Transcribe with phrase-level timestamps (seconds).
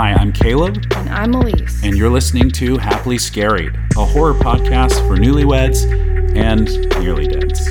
[0.00, 1.82] Hi, I'm Caleb, And I'm Elise.
[1.82, 5.90] and you're listening to Happily Scarried, a horror podcast for newlyweds
[6.36, 6.68] and
[7.02, 7.66] nearly deads.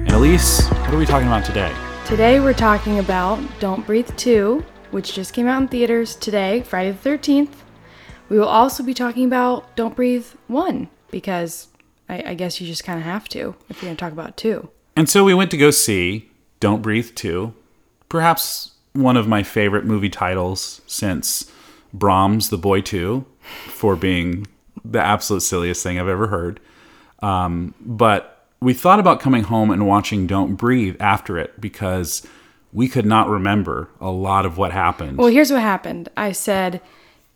[0.00, 1.70] And Elise, what are we talking about today?
[2.06, 6.92] Today we're talking about Don't Breathe 2, which just came out in theaters today, Friday
[6.92, 7.52] the 13th.
[8.30, 11.68] We will also be talking about Don't Breathe 1, because
[12.08, 14.38] I, I guess you just kind of have to if you're going to talk about
[14.38, 14.70] 2.
[14.96, 17.52] And so we went to go see Don't Breathe 2,
[18.08, 21.50] perhaps one of my favorite movie titles since
[21.92, 23.24] Brahms' The Boy 2,
[23.66, 24.46] for being
[24.84, 26.60] the absolute silliest thing I've ever heard.
[27.22, 32.26] Um, but we thought about coming home and watching Don't Breathe after it because
[32.72, 35.18] we could not remember a lot of what happened.
[35.18, 36.08] Well, here's what happened.
[36.16, 36.80] I said,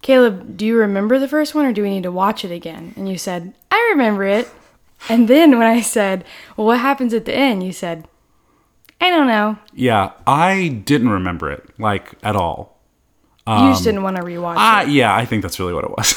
[0.03, 2.95] Caleb, do you remember the first one or do we need to watch it again?
[2.97, 4.49] And you said, I remember it.
[5.09, 6.25] And then when I said,
[6.57, 7.63] Well, what happens at the end?
[7.63, 8.07] You said,
[9.01, 9.59] I don't know.
[9.73, 12.79] yeah, I didn't remember it, like, at all.
[13.47, 14.89] you just didn't want to rewatch Ah, it.
[14.89, 16.15] yeah, I think that's really what it was.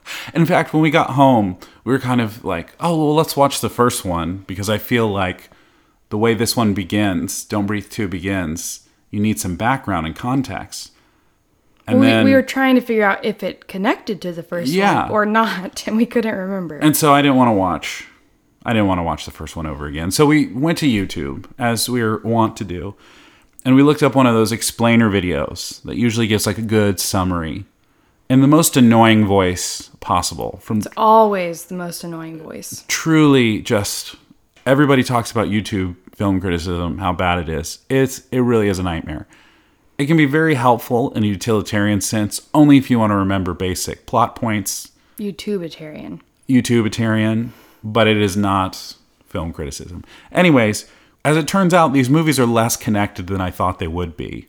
[0.34, 3.60] In fact, when we got home, we were kind of like, oh, well, let's watch
[3.60, 5.50] the first one because I feel like
[6.10, 10.92] the way this one begins, Don't Breathe 2 begins, you need some background and context.
[11.86, 14.72] And we, then, we were trying to figure out if it connected to the first
[14.72, 15.02] Yeah.
[15.04, 16.76] one or not, and we couldn't remember.
[16.78, 18.06] and so I didn't want to watch,
[18.66, 20.10] I didn't want to watch the first one over again.
[20.10, 22.96] So we went to YouTube, as we are wont to do,
[23.64, 26.98] and we looked up one of those explainer videos that usually gives like a good
[26.98, 27.64] summary
[28.28, 32.84] in the most annoying voice possible from it's Always the most annoying voice.
[32.88, 34.16] truly just
[34.66, 37.78] everybody talks about YouTube film criticism, how bad it is.
[37.88, 39.28] It's it really is a nightmare.
[39.96, 43.54] It can be very helpful in a utilitarian sense, only if you want to remember
[43.54, 46.20] basic plot points, YouTubeitarian.
[46.48, 47.50] YouTubeitarian,
[47.92, 48.94] but it is not
[49.26, 50.04] film criticism.
[50.32, 50.86] Anyways,
[51.24, 54.48] as it turns out, these movies are less connected than I thought they would be.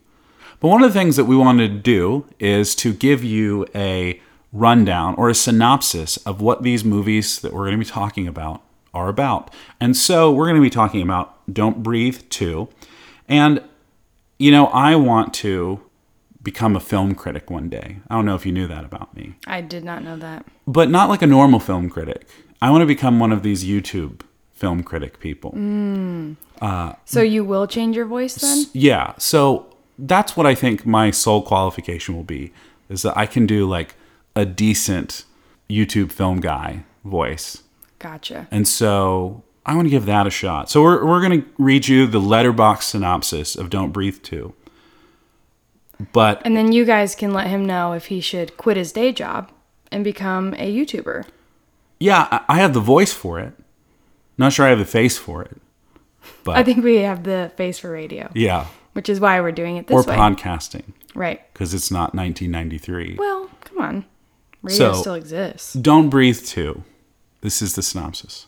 [0.60, 4.20] But one of the things that we wanted to do is to give you a
[4.52, 8.64] rundown or a synopsis of what these movies that we're going to be talking about
[8.94, 9.54] are about.
[9.80, 12.68] And so we're going to be talking about Don't Breathe 2.
[13.28, 13.62] And,
[14.40, 15.82] you know, I want to
[16.52, 17.98] become a film critic one day.
[18.10, 20.46] I don't know if you knew that about me I did not know that.
[20.66, 22.26] but not like a normal film critic.
[22.62, 24.22] I want to become one of these YouTube
[24.54, 25.52] film critic people.
[25.52, 26.34] Hmm.
[26.62, 28.66] Uh, so you will change your voice then?
[28.74, 29.42] Yeah, so
[30.12, 32.52] that's what I think my sole qualification will be
[32.90, 33.96] is that I can do like
[34.36, 35.26] a decent
[35.70, 37.62] YouTube film guy voice.
[38.00, 38.48] Gotcha.
[38.52, 40.70] And so I want to give that a shot.
[40.72, 44.54] So we're, we're going to read you the Letterboxd synopsis of Don't Breathe 2.
[46.14, 49.12] But And then you guys can let him know if he should quit his day
[49.12, 49.52] job
[49.92, 51.26] and become a YouTuber.
[52.00, 53.54] yeah, I- I have the voice for it.
[54.38, 55.58] Not sure I have the face for it.
[56.44, 59.78] But I think we have the face for radio, yeah, which is why we're doing
[59.78, 60.16] it or this way.
[60.16, 60.84] podcasting.
[61.16, 61.42] right.
[61.54, 63.16] because it's not 1993.
[63.18, 64.06] Well, come on.
[64.62, 65.74] Radio So- still exists.
[65.74, 66.84] Don't Breathe 2.
[67.42, 68.46] This is the synopsis.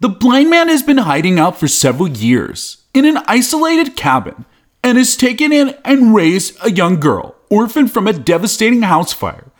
[0.00, 4.44] The blind man has been hiding out for several years in an isolated cabin
[4.82, 9.50] and is taken in and raised a young girl, orphaned from a devastating house fire.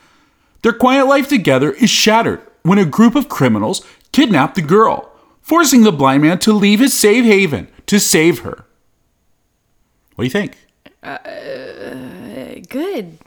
[0.61, 5.83] Their quiet life together is shattered when a group of criminals kidnap the girl, forcing
[5.83, 8.65] the blind man to leave his safe haven to save her.
[10.15, 10.57] What do you think?
[11.01, 11.17] Uh,
[12.69, 13.19] Good.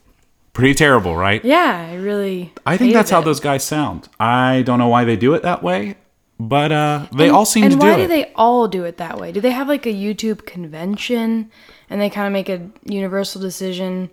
[0.52, 1.44] Pretty terrible, right?
[1.44, 2.52] Yeah, I really.
[2.64, 4.08] I think that's how those guys sound.
[4.18, 5.96] I don't know why they do it that way,
[6.40, 7.82] but uh, they all seem to do it.
[7.82, 9.32] And why do they all do it that way?
[9.32, 11.50] Do they have like a YouTube convention
[11.90, 14.10] and they kind of make a universal decision?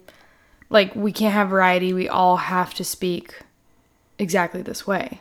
[0.70, 1.94] Like, we can't have variety.
[1.94, 3.40] We all have to speak
[4.18, 5.20] exactly this way.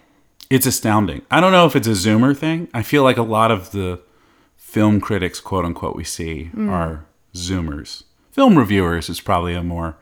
[0.50, 1.22] It's astounding.
[1.30, 2.68] I don't know if it's a Zoomer thing.
[2.74, 4.00] I feel like a lot of the
[4.56, 6.70] film critics, quote unquote, we see Mm.
[6.70, 7.04] are
[7.34, 8.04] Zoomers.
[8.30, 9.96] Film reviewers is probably a more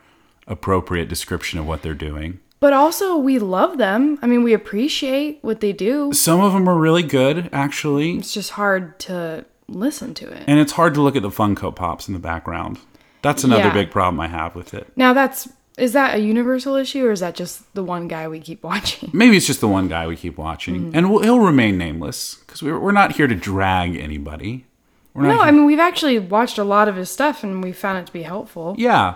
[0.46, 2.40] appropriate description of what they're doing.
[2.60, 4.18] But also, we love them.
[4.22, 6.12] I mean, we appreciate what they do.
[6.12, 10.44] Some of them are really good, actually, It's just hard to listen to it.
[10.46, 12.78] and it's hard to look at the Funko Pops in the background.
[13.22, 13.74] That's another Yeah.
[13.74, 14.92] big problem I have with it.
[14.96, 15.48] Now, that's.
[15.78, 19.08] Is that a universal issue or is that just the one guy we keep watching?
[19.14, 20.96] Maybe it's just the one guy we keep watching, mm-hmm.
[20.96, 24.66] and we'll, he'll remain nameless because we're, we're not here to drag anybody.
[25.14, 27.72] We're not No, I mean, we've actually watched a lot of his stuff and we
[27.72, 28.74] found it to be helpful.
[28.78, 29.14] Yeah.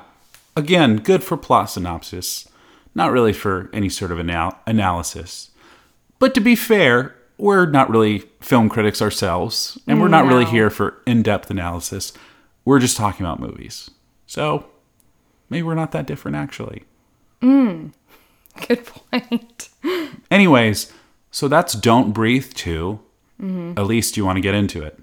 [0.56, 2.48] Again, good for plot synopsis,
[2.94, 5.50] not really for any sort of anal- analysis.
[6.18, 10.70] But to be fair, we're not really film critics ourselves, and we're not really here
[10.70, 12.12] for in depth analysis.
[12.64, 13.90] We're just talking about movies.
[14.26, 14.66] So
[15.50, 16.84] maybe we're not that different, actually.
[17.42, 17.88] Hmm.
[18.68, 19.68] Good point.
[20.30, 20.92] Anyways,
[21.30, 23.00] so that's Don't Breathe 2.
[23.42, 23.78] Mm-hmm.
[23.78, 24.98] At least you want to get into it.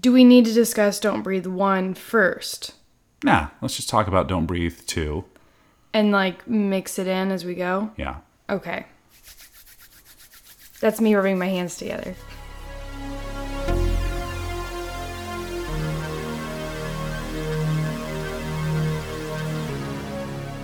[0.00, 2.74] do we need to discuss Don't Breathe 1 first?
[3.24, 5.24] Nah, let's just talk about Don't Breathe 2.
[5.92, 7.90] And like mix it in as we go?
[7.96, 8.18] Yeah.
[8.48, 8.86] Okay.
[10.80, 12.14] That's me rubbing my hands together.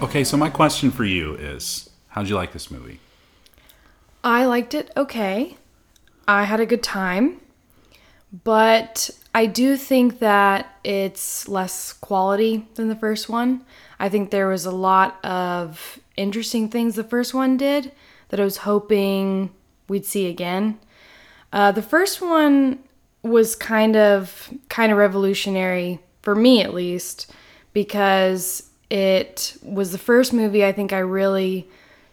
[0.03, 3.01] Okay, so my question for you is how'd you like this movie?
[4.23, 5.57] I liked it okay.
[6.29, 7.41] I had a good time.
[8.43, 13.65] But I do think that it's less quality than the first one.
[14.01, 17.93] I think there was a lot of interesting things the first one did
[18.31, 19.51] that I was hoping
[19.89, 20.79] we'd see again.
[21.53, 22.79] Uh, the first one
[23.23, 27.33] was kind of kind of revolutionary for me at least
[27.73, 31.69] because it was the first movie I think I really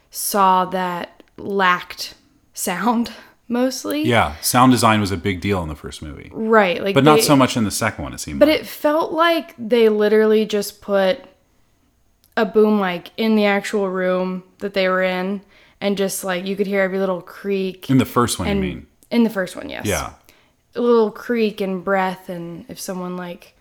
[0.09, 2.15] saw that lacked
[2.53, 3.11] sound
[3.47, 4.03] mostly.
[4.03, 7.21] Yeah, sound design was a big deal in the first movie, Right, like but not
[7.21, 8.13] so much in the second one.
[8.13, 8.39] It seemed.
[8.39, 8.61] But like.
[8.61, 11.19] it felt like they literally just put
[12.37, 15.41] a boom mic in the actual room that they were in,
[15.81, 17.89] and just like you could hear every little creak.
[17.89, 18.87] in the first one, and you mean?
[19.09, 19.85] in the first one, yes.
[19.85, 20.13] Yeah.
[20.75, 23.55] a little creak and breath, and if someone like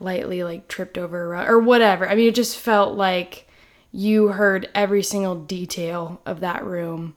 [0.00, 2.08] lightly like tripped over a rug or whatever.
[2.08, 3.46] I mean, it just felt like
[3.92, 7.16] you heard every single detail of that room,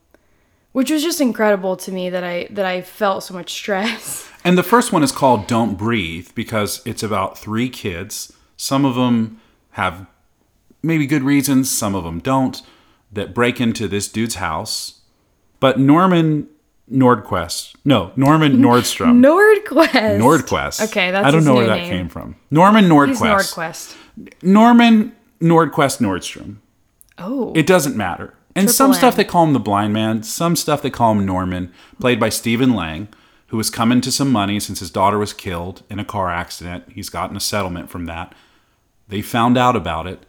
[0.71, 4.29] which was just incredible to me that I that I felt so much stress.
[4.45, 8.33] And the first one is called Don't Breathe because it's about three kids.
[8.57, 9.39] Some of them
[9.71, 10.05] have
[10.81, 12.61] maybe good reasons, some of them don't,
[13.13, 15.01] that break into this dude's house.
[15.59, 16.49] But Norman
[16.91, 19.23] Nordquest, no, Norman Nordstrom.
[19.23, 20.19] Nordquest.
[20.19, 20.89] Nordquest.
[20.89, 21.89] Okay, that's I don't know where that name.
[21.89, 22.35] came from.
[22.51, 23.07] Norman Nordquest.
[23.07, 23.95] He's Nordquest.
[24.43, 26.57] Norman Nordquest Nordstrom.
[27.17, 27.53] Oh.
[27.55, 28.33] It doesn't matter.
[28.55, 31.25] And Triple some stuff they call him the blind man, some stuff they call him
[31.25, 33.07] Norman, played by Stephen Lang,
[33.47, 36.83] who was coming to some money since his daughter was killed in a car accident.
[36.91, 38.35] He's gotten a settlement from that.
[39.07, 40.23] They found out about it,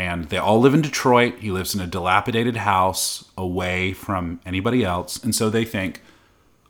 [0.00, 1.34] and they all live in Detroit.
[1.40, 5.22] He lives in a dilapidated house away from anybody else.
[5.22, 6.00] And so they think,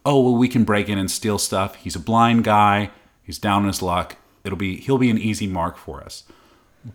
[0.05, 1.77] oh well we can break in and steal stuff.
[1.77, 2.91] He's a blind guy,
[3.23, 4.17] he's down on his luck.
[4.43, 6.25] It'll be he'll be an easy mark for us.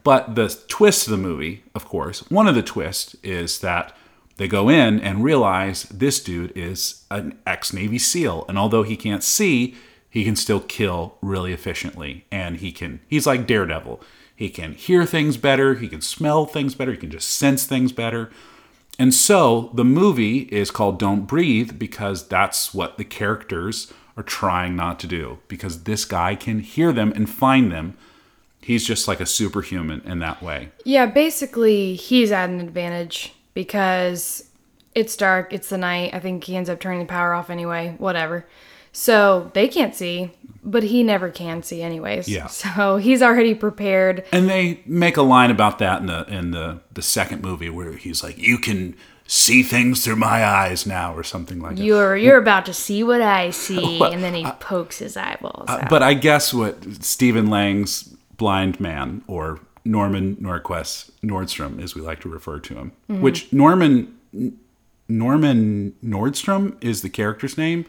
[0.03, 3.95] But the twist of the movie, of course, one of the twists is that
[4.35, 8.43] they go in and realize this dude is an ex Navy SEAL.
[8.49, 9.75] And although he can't see,
[10.09, 12.25] he can still kill really efficiently.
[12.29, 14.01] And he can, he's like Daredevil.
[14.35, 17.91] He can hear things better, he can smell things better, he can just sense things
[17.91, 18.29] better.
[18.99, 24.75] And so the movie is called Don't Breathe because that's what the characters are trying
[24.75, 25.39] not to do.
[25.47, 27.97] Because this guy can hear them and find them.
[28.61, 30.69] He's just like a superhuman in that way.
[30.85, 34.49] Yeah, basically, he's at an advantage because
[34.95, 36.13] it's dark, it's the night.
[36.13, 38.47] I think he ends up turning the power off anyway, whatever.
[38.91, 40.31] So they can't see,
[40.65, 42.27] but he never can see, anyways.
[42.27, 42.47] Yeah.
[42.47, 44.25] So he's already prepared.
[44.31, 47.93] And they make a line about that in the in the the second movie where
[47.93, 48.95] he's like, "You can
[49.27, 51.83] see things through my eyes now," or something like that.
[51.83, 55.69] You're you're about to see what I see, Well, and then he pokes his eyeballs
[55.69, 55.89] out.
[55.89, 62.19] But I guess what Stephen Lang's blind man or Norman Norquist Nordstrom, as we like
[62.21, 63.21] to refer to him, mm-hmm.
[63.21, 64.17] which Norman
[65.07, 67.85] Norman Nordstrom is the character's name.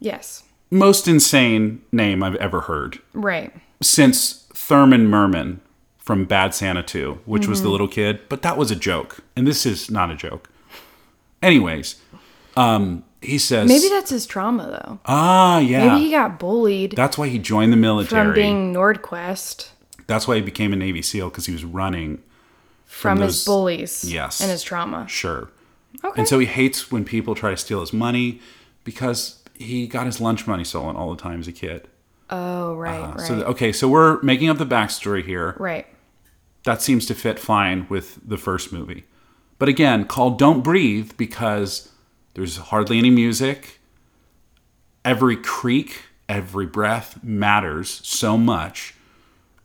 [0.00, 0.42] yes,
[0.74, 3.52] Most insane name I've ever heard right.
[3.80, 5.60] since Thurman Merman
[5.98, 7.72] from Bad Santa 2, which was the Mm-hmm.
[7.72, 9.20] little kid, but that was a joke.
[9.36, 10.50] And this is not a joke.
[11.42, 11.96] Anyways,
[12.56, 14.98] um, he says Maybe that's his trauma, though.
[15.06, 15.88] Ah, yeah.
[15.94, 18.24] Maybe he got bullied That's why he joined the military.
[18.26, 19.68] from being Nordquest
[20.06, 22.20] That's why he became a Navy SEAL because he was running.
[22.84, 24.04] from, those- his bullies.
[24.12, 24.40] Yes.
[24.40, 25.06] and his trauma.
[25.08, 25.50] Sure.
[26.04, 26.20] Okay.
[26.20, 28.40] And so he hates when people try to steal his money
[28.84, 31.88] because he got his lunch money stolen all the time as a kid.
[32.30, 33.12] oh, right, uh-huh.
[33.16, 35.56] right, So okay, so we're making up the backstory here.
[35.58, 35.86] right.
[36.64, 39.04] That seems to fit fine with the first movie.
[39.58, 41.92] But again, called Don't Breathe because
[42.32, 43.80] there's hardly any music.
[45.04, 48.94] Every creak, every breath matters so much.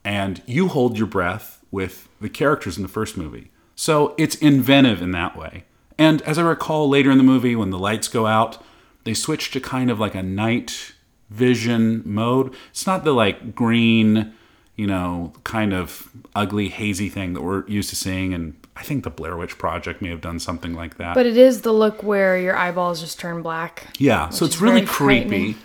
[0.04, 3.50] And you hold your breath with the characters in the first movie.
[3.76, 5.64] So it's inventive in that way.
[5.98, 8.62] And as I recall later in the movie, when the lights go out,
[9.04, 10.94] they switch to kind of like a night
[11.30, 12.54] vision mode.
[12.72, 14.34] It's not the like green,
[14.76, 18.34] you know, kind of ugly, hazy thing that we're used to seeing.
[18.34, 21.16] And I think the Blair Witch Project may have done something like that.
[21.16, 23.88] But it is the look where your eyeballs just turn black.
[23.98, 25.56] Yeah, so it's really creepy.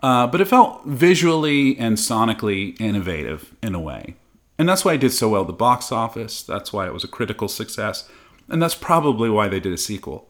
[0.00, 4.14] Uh, but it felt visually and sonically innovative in a way.
[4.56, 6.42] And that's why it did so well at the box office.
[6.42, 8.08] That's why it was a critical success.
[8.48, 10.28] And that's probably why they did a sequel.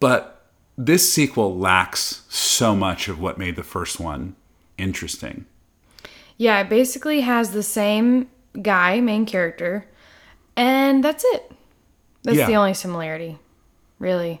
[0.00, 0.33] But
[0.76, 4.34] this sequel lacks so much of what made the first one
[4.78, 5.46] interesting.
[6.36, 8.28] Yeah, it basically has the same
[8.60, 9.86] guy, main character,
[10.56, 11.52] and that's it.
[12.24, 12.46] That's Yeah.
[12.46, 13.38] the only similarity,
[13.98, 14.40] really.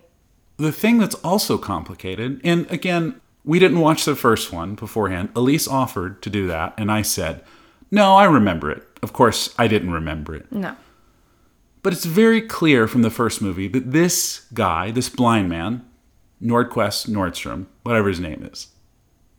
[0.56, 5.28] The thing that's also complicated, and again, we didn't watch the first one beforehand.
[5.36, 7.42] Elise offered to do that, and I said,
[7.90, 8.82] No, I remember it.
[9.02, 10.50] Of course, I didn't remember it.
[10.50, 10.74] No.
[11.82, 15.84] But it's very clear from the first movie that this guy, this blind man,
[16.44, 18.68] Nordquist Nordstrom, whatever his name is,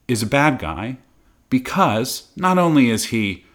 [0.07, 0.97] is a bad guy
[1.49, 3.45] because not only is he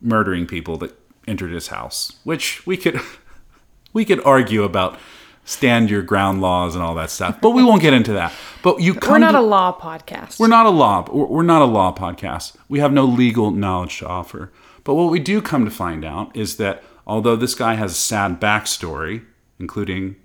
[0.00, 3.00] murdering people that entered his house, which we could
[3.92, 4.98] we could argue about
[5.46, 8.32] stand your ground laws and all that stuff, but we won't get into that.
[8.62, 10.38] But you come We're not to- a law podcast.
[10.40, 11.04] we're not a law.
[11.12, 12.56] We're we're not a law podcast.
[12.68, 14.50] We have no legal knowledge to offer.
[14.84, 17.94] But what we do come to find out is that although this guy has a
[17.94, 19.24] sad backstory,
[19.58, 20.16] including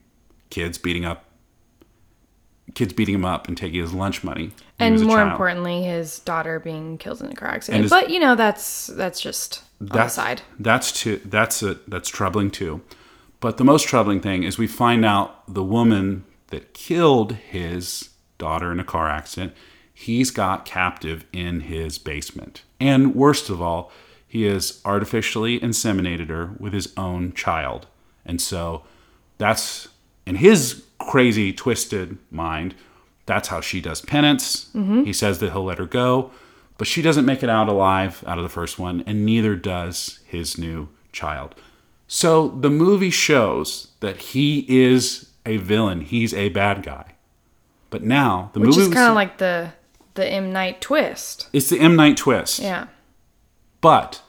[0.49, 1.25] kids beating up,
[2.75, 5.83] kids beating him up and taking his lunch money, when he was and more importantly,
[5.83, 7.83] his daughter being killed in a car accident.
[7.83, 10.41] His- but you know, that's that's just on the that's side.
[10.59, 12.81] that's too, that's a, that's troubling too.
[13.39, 18.71] But the most troubling thing is we find out the woman that killed his daughter
[18.71, 19.53] in a car accident,
[19.93, 22.63] he's got captive in his basement.
[22.79, 23.91] And worst of all,
[24.27, 27.87] he has artificially inseminated her with his own child.
[28.25, 28.83] And so
[29.37, 29.87] that's
[30.25, 32.75] in his crazy twisted mind,
[33.25, 34.69] that's how she does penance.
[34.75, 35.03] Mm-hmm.
[35.03, 36.31] He says that he'll let her go,
[36.77, 40.19] but she doesn't make it out alive out of the first one, and neither does
[40.25, 41.55] his new child.
[42.07, 46.01] So the movie shows that he is a villain.
[46.01, 47.13] He's a bad guy.
[47.89, 49.73] But now the Which movie is kind of like the
[50.15, 51.47] the M Night twist.
[51.53, 52.59] it's the M Night twist.
[52.59, 52.87] Yeah.
[53.81, 54.21] But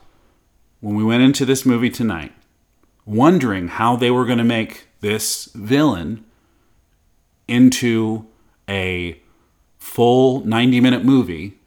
[0.80, 2.32] when we went into this movie tonight,
[3.04, 6.24] wondering how they were going to make this villain
[7.50, 8.26] into
[8.68, 9.20] a
[9.78, 11.58] full 90 minute movie,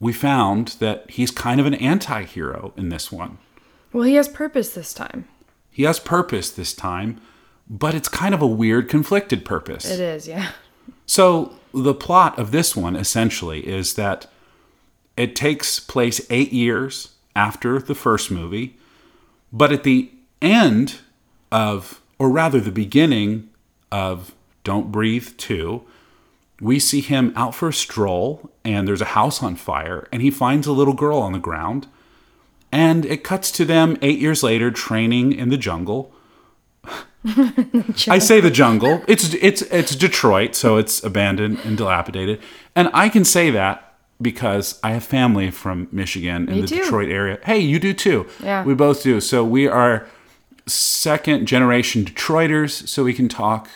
[0.00, 3.38] we found that he's kind of an anti hero in this one.
[3.92, 5.28] Well, he has purpose this time.
[5.70, 7.20] He has purpose this time,
[7.68, 9.88] but it's kind of a weird, conflicted purpose.
[9.88, 10.50] It is, yeah.
[11.06, 14.26] So the plot of this one essentially is that
[15.16, 18.76] it takes place eight years after the first movie,
[19.52, 21.00] but at the end
[21.50, 23.48] of, or rather the beginning
[23.92, 24.34] of
[24.64, 25.82] Don't Breathe 2,
[26.60, 30.30] we see him out for a stroll and there's a house on fire and he
[30.30, 31.86] finds a little girl on the ground.
[32.72, 36.12] And it cuts to them eight years later training in the jungle.
[38.08, 39.04] I say the jungle.
[39.06, 42.40] It's it's it's Detroit, so it's abandoned and dilapidated.
[42.74, 46.76] And I can say that because I have family from Michigan in Me the too.
[46.76, 47.38] Detroit area.
[47.44, 48.26] Hey, you do too.
[48.42, 48.64] Yeah.
[48.64, 49.20] We both do.
[49.20, 50.06] So we are
[50.66, 53.68] second generation Detroiters, so we can talk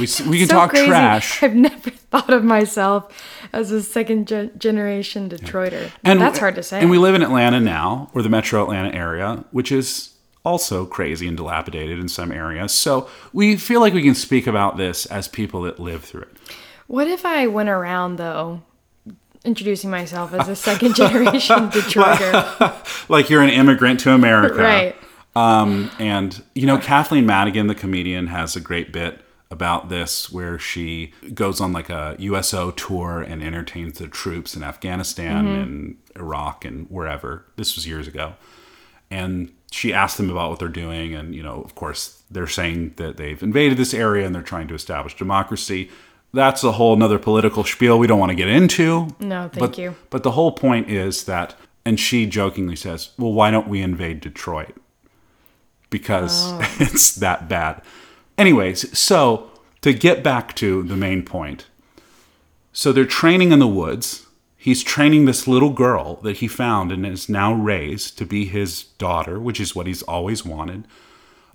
[0.00, 0.86] we, we can so talk crazy.
[0.86, 1.42] trash.
[1.44, 3.16] I've never thought of myself
[3.52, 5.92] as a second ge- generation Detroiter.
[6.04, 6.80] And That's hard to say.
[6.80, 10.14] And we live in Atlanta now, or the metro Atlanta area, which is
[10.44, 12.72] also crazy and dilapidated in some areas.
[12.72, 16.36] So we feel like we can speak about this as people that live through it.
[16.88, 18.62] what if I went around though,
[19.44, 23.06] introducing myself as a second generation Detroiter?
[23.08, 24.56] Like you're an immigrant to America.
[24.56, 24.96] right.
[25.36, 30.58] Um, and, you know, Kathleen Madigan, the comedian, has a great bit about this where
[30.58, 36.64] she goes on like a USO tour and entertains the troops in Afghanistan and Iraq
[36.64, 37.44] and wherever.
[37.56, 38.34] This was years ago.
[39.10, 41.14] And she asked them about what they're doing.
[41.14, 44.68] And, you know, of course, they're saying that they've invaded this area and they're trying
[44.68, 45.90] to establish democracy.
[46.32, 49.08] That's a whole nother political spiel we don't want to get into.
[49.20, 49.94] No, thank But- you.
[50.10, 54.20] But the whole point is that, and she jokingly says, well, why don't we invade
[54.20, 54.74] Detroit?
[55.90, 57.82] Because it's that bad.
[58.38, 59.50] Anyways, so
[59.82, 61.66] to get back to the main point.
[62.72, 64.26] So they're training in the woods.
[64.56, 68.82] He's training this little girl that he found and is now raised to be his
[68.98, 70.86] daughter, which is what he's always wanted.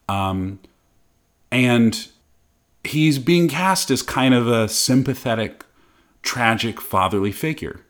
[0.07, 0.59] Um,
[1.51, 2.07] and
[2.83, 5.65] he's being cast as kind of a sympathetic,
[6.23, 7.81] tragic fatherly figure.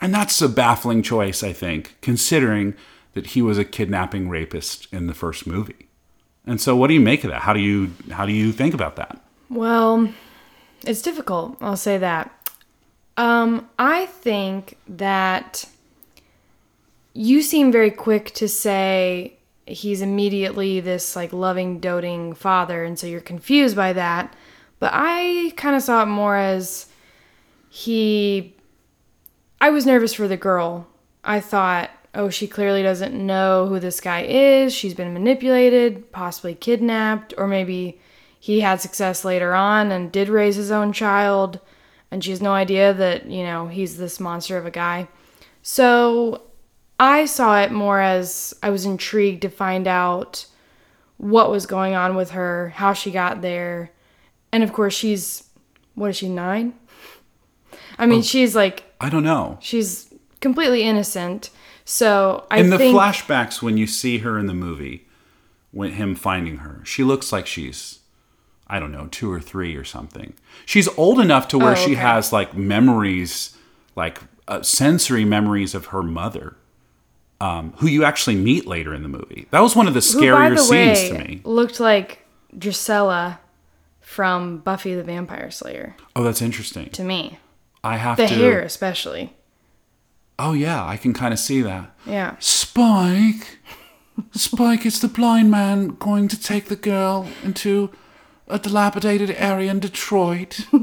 [0.00, 2.74] And that's a baffling choice, I think, considering
[3.14, 5.85] that he was a kidnapping rapist in the first movie.
[6.46, 7.42] And so what do you make of that?
[7.42, 9.20] How do you how do you think about that?
[9.50, 10.08] Well,
[10.84, 11.56] it's difficult.
[11.60, 12.32] I'll say that.
[13.16, 15.64] Um, I think that
[17.14, 19.36] you seem very quick to say
[19.66, 24.34] he's immediately this like loving, doting father, and so you're confused by that.
[24.78, 26.86] But I kind of saw it more as
[27.70, 28.54] he.
[29.60, 30.86] I was nervous for the girl.
[31.24, 34.74] I thought, oh, she clearly doesn't know who this guy is.
[34.74, 38.00] She's been manipulated, possibly kidnapped, or maybe
[38.40, 41.60] he had success later on and did raise his own child
[42.10, 45.08] and she has no idea that, you know, he's this monster of a guy.
[45.62, 46.42] So
[47.00, 50.46] I saw it more as I was intrigued to find out
[51.18, 53.90] what was going on with her, how she got there.
[54.52, 55.42] And of course, she's,
[55.96, 56.74] what is she, nine?
[57.98, 58.06] I Oh.
[58.06, 59.58] mean, she's like, I don't know.
[59.60, 61.50] she's completely innocent.
[61.88, 62.94] So I in the think.
[62.96, 65.06] flashbacks, when you see her in the movie,
[65.70, 68.00] when him finding her, she looks like she's,
[68.66, 70.34] I don't know, two or three or something.
[70.66, 73.56] She's old enough to where Oh, she has like memories,
[73.94, 76.56] like uh, sensory memories of her mother,
[77.40, 79.46] um, who you actually meet later in the movie.
[79.52, 81.40] That was one of the who, scarier the scenes way, to me.
[81.44, 82.26] looked like
[82.58, 83.38] Drusilla
[84.00, 86.90] from Buffy the Vampire Slayer Oh, that's interesting.
[86.90, 87.38] to me.
[87.84, 88.34] I have The to.
[88.34, 89.35] hair, especially.
[90.38, 91.90] Oh yeah, I can kind of see that.
[92.06, 92.36] Yeah.
[92.40, 93.58] Spike,
[94.32, 97.90] Spike is the blind man going to take the girl into
[98.48, 100.60] a dilapidated area in Detroit.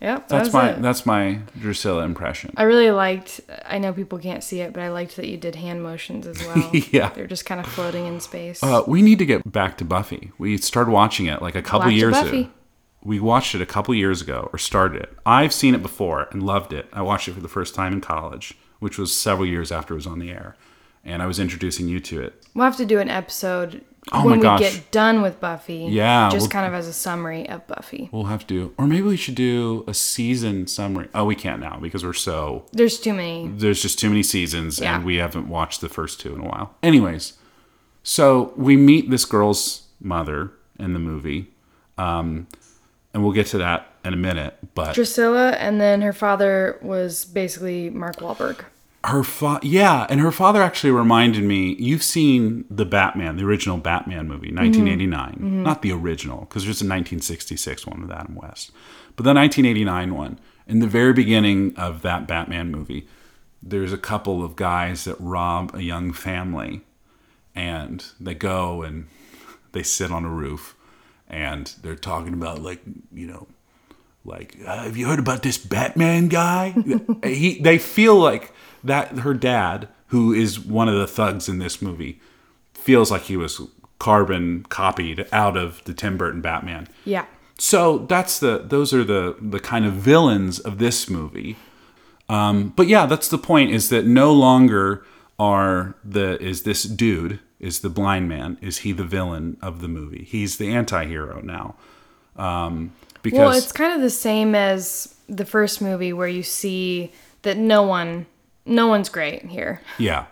[0.00, 0.28] Yep.
[0.28, 0.82] That That's my it.
[0.82, 2.52] that's my Drusilla impression.
[2.58, 3.40] I really liked.
[3.64, 6.44] I know people can't see it, but I liked that you did hand motions as
[6.46, 6.70] well.
[6.90, 7.08] Yeah.
[7.14, 8.62] They're just kind of floating in space.
[8.62, 10.30] Uh, we need to get back to Buffy.
[10.36, 12.40] We started watching it like a couple years Buffy.
[12.42, 12.50] ago.
[13.04, 15.16] We watched it a couple years ago, or started it.
[15.26, 16.88] I've seen it before and loved it.
[16.92, 19.96] I watched it for the first time in college, which was several years after it
[19.98, 20.56] was on the air,
[21.04, 22.42] and I was introducing you to it.
[22.54, 25.86] we'll have to do an episode Oh when we get done with Buffy.
[25.90, 28.08] Yeah, Just we'll- kind of as a summary of Buffy.
[28.12, 31.08] We'll have to do, or maybe we should do a season summary.
[31.14, 33.48] Oh, we can't now because we're so There's too many.
[33.54, 34.96] there's just too many seasons Yeah.
[34.96, 36.74] and we haven't watched the first two in a while.
[36.82, 37.34] Anyways,
[38.02, 41.52] so we meet this girl's mother in the movie,
[41.98, 42.46] um,
[43.14, 44.58] and we'll get to that in a minute.
[44.74, 48.64] But Drusilla, and then her father was basically Mark Wahlberg.
[49.04, 51.76] her fa- yeah, and her father actually reminded me.
[51.78, 54.64] You've seen the Batman, the original Batman movie, mm-hmm.
[54.64, 55.62] 1989, mm-hmm.
[55.62, 58.72] not the original because there's a 1966 one with Adam West,
[59.16, 60.38] but the 1989 one.
[60.66, 63.06] In the very beginning of that Batman movie,
[63.62, 66.80] there's a couple of guys that rob a young family,
[67.54, 69.06] and they go and
[69.72, 70.74] they sit on a roof,
[71.28, 72.80] and they're talking about like
[73.12, 73.46] you know
[74.24, 76.74] like uh, have you heard about this batman guy?
[77.24, 81.80] He they feel like that her dad who is one of the thugs in this
[81.82, 82.20] movie
[82.72, 83.60] feels like he was
[83.98, 86.88] carbon copied out of the tim burton batman.
[87.04, 87.26] Yeah.
[87.58, 91.56] so that's the those are the the kind of villains of this movie.
[92.28, 95.04] Um, but yeah that's the point is that no longer
[95.38, 99.88] are the is this dude is the blind man is he the villain of the
[99.88, 101.74] movie he's the anti-hero now
[102.36, 107.12] um, because Well, it's kind of the same as the first movie where you see
[107.42, 108.26] that no one,
[108.66, 109.80] no one's great here.
[109.98, 110.26] yeah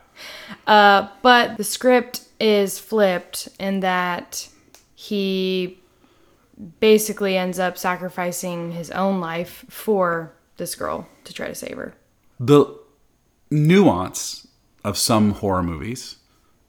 [0.67, 4.49] Uh, But the script is flipped in that
[4.95, 5.79] he
[6.81, 11.95] basically ends up sacrificing his own life for this girl to try to save her.
[12.39, 12.67] the
[13.51, 14.47] nuance
[14.85, 16.17] of some horror movies,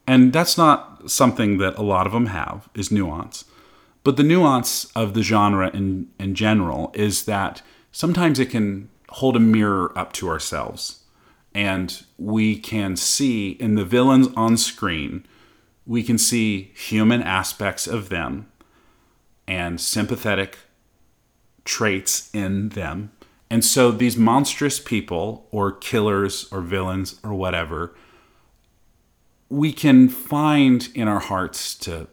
[0.07, 3.45] and that's not something that a lot of them have, is nuance.
[4.03, 7.61] But the nuance of the genre in, in general is that
[7.91, 11.03] sometimes it can hold a mirror up to ourselves.
[11.53, 15.25] And we can see in the villains on screen,
[15.85, 18.47] we can see human aspects of them
[19.47, 20.57] and sympathetic
[21.63, 23.11] traits in them.
[23.49, 27.93] And so these monstrous people or killers or villains or whatever,
[29.53, 32.07] we can find in our hearts to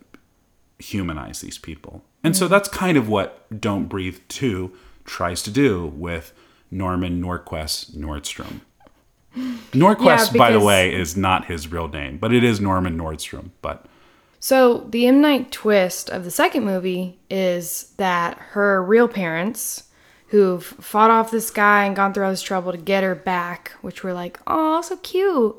[0.78, 2.02] humanize these people.
[2.22, 4.70] And so that's kind of what Don't Breathe 2
[5.04, 6.34] tries to do with
[6.70, 8.60] Norman Norquist Nordstrom.
[9.72, 13.50] Norquist, by the way, is not his real name, but it is Norman Nordstrom.
[13.62, 13.86] But
[14.38, 19.84] So the M Night twist of the second movie is that her real parents,
[20.28, 23.72] who've fought off this guy and gone through all this trouble to get her back,
[23.80, 25.56] which were like, oh, so cute.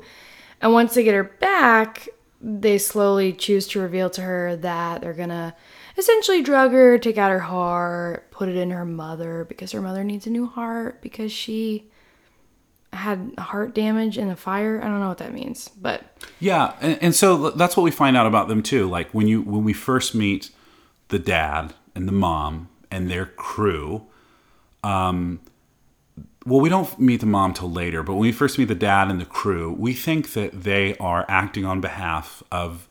[0.62, 2.08] And once they get her back,
[2.40, 5.54] they slowly choose to reveal to her that they're gonna
[5.98, 10.02] essentially drug her, take out her heart, put it in her mother because her mother
[10.02, 11.90] needs a new heart because she
[12.92, 14.80] had heart damage in a fire.
[14.82, 16.04] I don't know what that means, but
[16.40, 18.88] Yeah, and, and so that's what we find out about them too.
[18.88, 20.50] Like when you when we first meet
[21.08, 24.06] the dad and the mom and their crew.
[24.84, 25.40] Um,
[26.44, 29.08] well, we don't meet the mom till later, but when we first meet the dad
[29.08, 32.88] and the crew, we think that they are acting on behalf of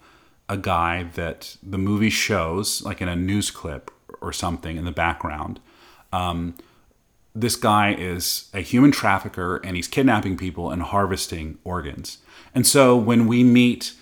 [0.48, 4.92] a guy that the movie shows, like in a news clip or something in the
[4.92, 5.60] background.
[6.14, 6.56] Um,
[7.34, 12.18] this guy is a human trafficker and he's kidnapping people and harvesting organs.
[12.54, 13.94] And so when we meet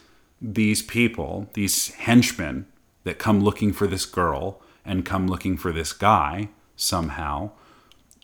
[0.42, 2.66] these people, these henchmen
[3.04, 7.52] that come looking for this girl and come looking for this guy somehow,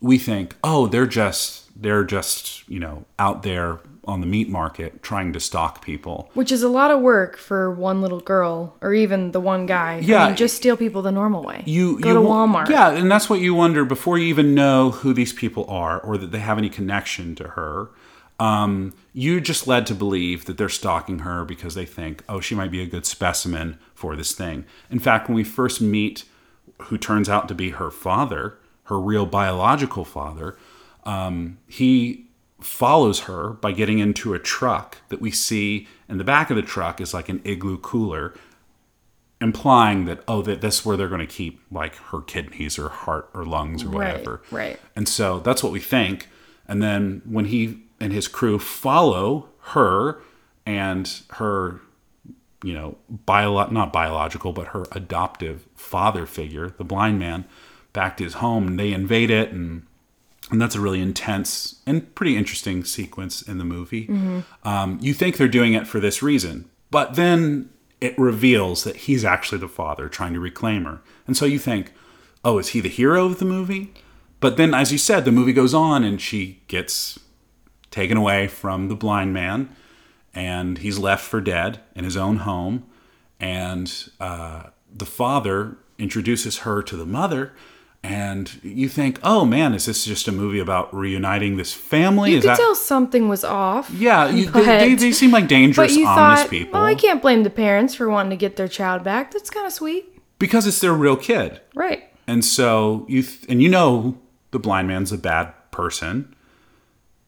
[0.05, 5.01] we think, oh, they're just they're just you know out there on the meat market
[5.01, 6.29] trying to stalk people.
[6.35, 9.93] Which is a lot of work for one little girl or even the one guy.
[9.95, 10.27] I Yeah.
[10.27, 11.63] mean, just steal people the normal way.
[11.65, 12.69] You go you to Walmart.
[12.69, 16.17] Yeah, and that's what you wonder before you even know who these people are or
[16.19, 17.89] that they have any connection to her.
[18.39, 22.53] Um, you're just led to believe that they're stalking her because they think, oh, she
[22.53, 24.65] might be a good specimen for this thing.
[24.91, 26.25] In fact, when we first meet
[26.83, 30.57] who turns out to be her father, her real biological father,
[31.03, 32.25] um, he
[32.61, 36.61] follows her by getting into a truck that we see in the back of the
[36.63, 38.33] truck is like an igloo cooler
[39.41, 43.29] implying that oh that that's where they're going to keep like her kidneys or heart
[43.33, 44.79] or lungs or Right, whatever right.
[44.95, 46.29] and so that's what we think
[46.67, 50.21] and then when he and his crew follow her
[50.65, 51.81] and her
[52.63, 57.43] you know bio not biological but her adoptive father figure the blind man
[57.95, 59.87] back to his home and they invade it and
[60.51, 64.05] and that's a really intense and pretty interesting sequence in the movie.
[64.63, 69.25] Um, you think they're doing it for this reason, but then it reveals that he's
[69.25, 71.01] actually the father trying to reclaim her.
[71.25, 71.93] And so you think,
[72.43, 73.91] oh, is he the hero of the movie?
[74.39, 77.19] But then, as you said, the movie goes on and she gets
[77.89, 79.75] taken away from the blind man
[80.35, 82.85] and he's left for dead in his own home.
[83.39, 87.53] And uh, the father introduces her to the mother.
[88.05, 92.31] And you think, oh man, is this just a movie about reuniting this family?
[92.31, 93.89] You is could that tell something was off.
[93.91, 94.29] yeah?
[94.29, 96.95] You, but- they, they, they seem like But dangerous, you ominous thought, people well, I
[96.95, 99.31] can't blame the parents for wanting to get their child back.
[99.31, 100.05] That's kind of sweet.
[100.39, 101.61] because it's their real kid.
[101.73, 102.03] Right.
[102.27, 104.17] And so you th- and you know
[104.51, 106.33] the blind man's a bad person.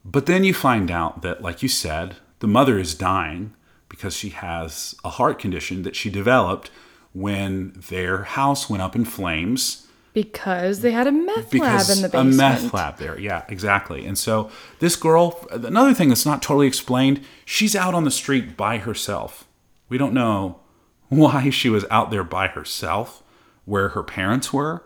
[0.06, 3.54] But then you find out that like you said, the mother is dying
[3.90, 6.70] because she has a heart condition that she developed
[7.14, 9.87] when their house went up in flames
[10.18, 12.34] Because they had a meth because lab in the basement.
[12.34, 13.20] a meth lab there.
[13.20, 14.04] Yeah, exactly.
[14.08, 14.50] And so
[14.80, 19.48] this girl, another thing that's not totally explained, she's out on the street by herself.
[19.90, 20.60] We don't know
[21.10, 23.22] why she was out there by herself,
[23.66, 24.84] where her parents were,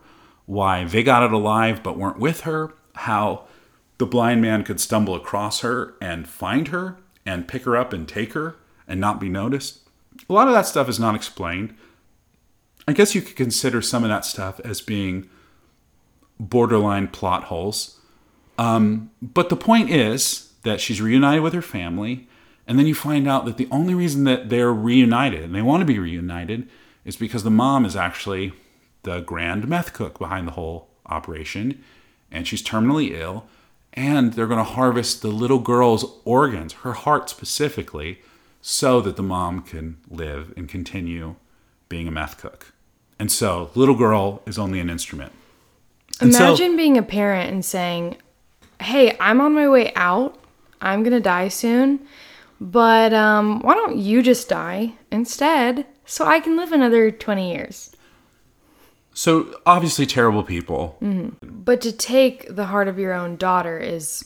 [0.48, 3.46] why they got out alive but weren't with her, how
[4.00, 8.06] the blind man could stumble across her and find her and pick her up and
[8.06, 9.80] take her and not be noticed.
[10.28, 11.74] A lot of that stuff is not explained.
[12.88, 15.30] I guess you could consider some of that stuff as being
[16.40, 18.00] borderline plot holes.
[18.58, 22.28] Um, but the point is that she's reunited with her family,
[22.68, 25.82] and then you find out that the only reason that they're reunited and they want
[25.82, 26.68] to be reunited
[27.06, 28.54] is because the mom is actually
[29.04, 31.84] the grand meth cook behind the whole operation,
[32.32, 33.46] and she's terminally ill,
[33.94, 38.22] and they're going to harvest the little girl's organs, her heart specifically,
[38.62, 41.36] so that the mom can live and continue
[41.92, 42.74] being a math cook.
[43.20, 45.34] And so, little girl is only an instrument.
[46.22, 48.16] And so- Imagine being a parent and saying,
[48.80, 50.40] "Hey, I'm on my way out.
[50.82, 52.00] I'm gonna die soon,
[52.60, 57.92] but um, why don't you just die instead, so I can live another 20 years?"
[59.14, 60.98] So obviously terrible people.
[61.44, 64.26] But to take the heart of your own daughter is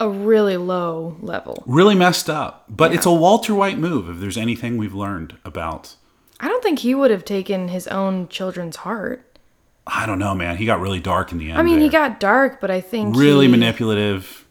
[0.00, 1.62] a really low level.
[1.66, 2.64] Really messed up.
[2.68, 5.96] But it's a Walter White move if there's anything we've learned about
[6.40, 9.38] I don't think he would have taken his own children's heart.
[9.86, 10.56] I don't know, man.
[10.56, 11.58] He got really dark in the end.
[11.58, 14.46] I mean, he got dark, but I think really he, manipulative,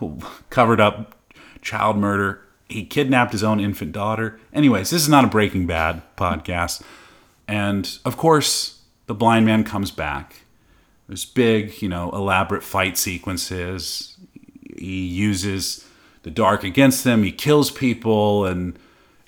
[0.50, 1.16] covered up
[1.60, 2.42] child murder.
[2.68, 4.40] He kidnapped his own infant daughter.
[4.52, 6.82] Anyways, this is not a Breaking Bad podcast.
[7.46, 10.42] And of course, the blind man comes back.
[11.06, 14.16] There's big, you know, elaborate fight sequences.
[14.76, 15.86] He uses
[16.22, 17.22] the dark against them.
[17.22, 18.76] He kills people, and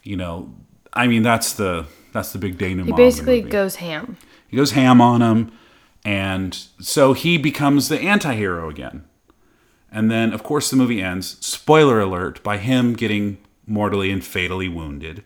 [0.02, 0.52] you know,
[0.92, 2.86] I mean, that's the that's the big denouement.
[2.86, 4.16] He basically goes ham.
[4.48, 5.52] He goes ham on him,
[6.04, 9.04] and so he becomes the anti-hero again.
[9.90, 11.36] And then, of course, the movie ends.
[11.44, 12.42] Spoiler alert!
[12.42, 15.22] By him getting mortally and fatally wounded,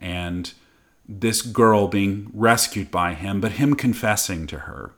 [0.00, 0.52] and
[1.08, 4.92] this girl being rescued by him, but him confessing to her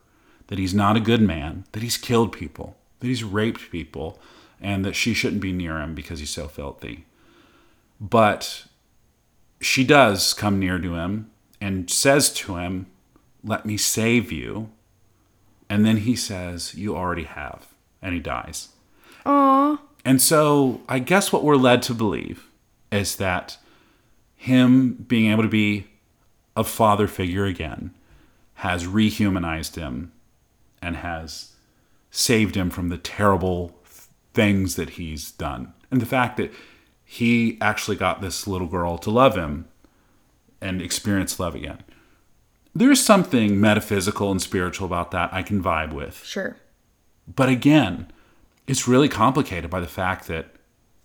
[0.47, 4.19] that he's not a good man, that he's killed people, that he's raped people,
[4.61, 7.05] and that she shouldn't be near him because he's so filthy.
[8.01, 8.65] But
[9.61, 12.87] she does come near to him and says to him,
[13.43, 14.71] Let me save you.
[15.69, 17.67] And then he says, You already have.
[18.01, 18.69] And he dies.
[19.27, 22.47] Aw, And so I guess what we're led to believe
[22.93, 23.59] is that
[24.37, 25.89] him being able to be
[26.57, 27.93] a father figure again
[28.55, 30.13] has rehumanized him
[30.81, 31.53] and has
[32.11, 33.77] saved him from the terrible
[34.33, 35.73] things that he's done.
[35.91, 36.53] And the fact that
[37.11, 39.65] he actually got this little girl to love him
[40.61, 41.83] and experience love again.
[42.75, 46.23] There's something metaphysical and spiritual about that I can vibe with.
[46.23, 46.59] sure.
[47.27, 48.13] But again,
[48.67, 50.49] it's really complicated by the fact that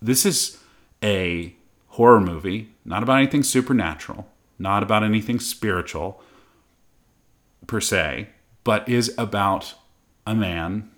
[0.02, 0.58] this is
[1.02, 1.56] a
[1.88, 6.22] horror movie, not about anything supernatural, not about anything spiritual
[7.66, 8.28] per se,
[8.62, 9.72] but is about
[10.26, 10.90] a man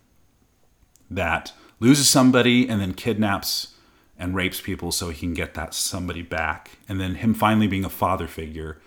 [1.09, 3.76] that loses somebody and then kidnaps
[4.19, 6.71] and rapes people so he can get that somebody back.
[6.89, 8.79] And then him finally being a father figure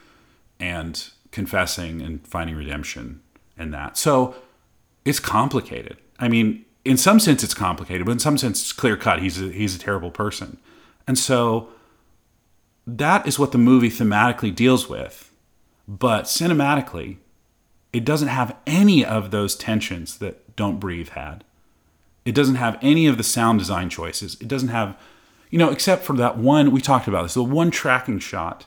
[0.59, 3.21] and confessing and finding redemption
[3.57, 3.97] in that.
[3.97, 4.35] So
[5.05, 5.97] it's complicated.
[6.19, 9.21] I mean, in some sense it's complicated, but in some sense it's clear cut.
[9.21, 10.57] He's a, he's a terrible person.
[11.07, 11.69] And so
[12.85, 15.31] that is what the movie thematically deals with.
[15.87, 17.17] But cinematically,
[17.91, 21.43] it doesn't have any of those tensions that Don't Breathe had.
[22.25, 24.37] It doesn't have any of the sound design choices.
[24.39, 24.95] It doesn't have,
[25.49, 28.65] you know, except for that one, we talked about this, the one tracking shot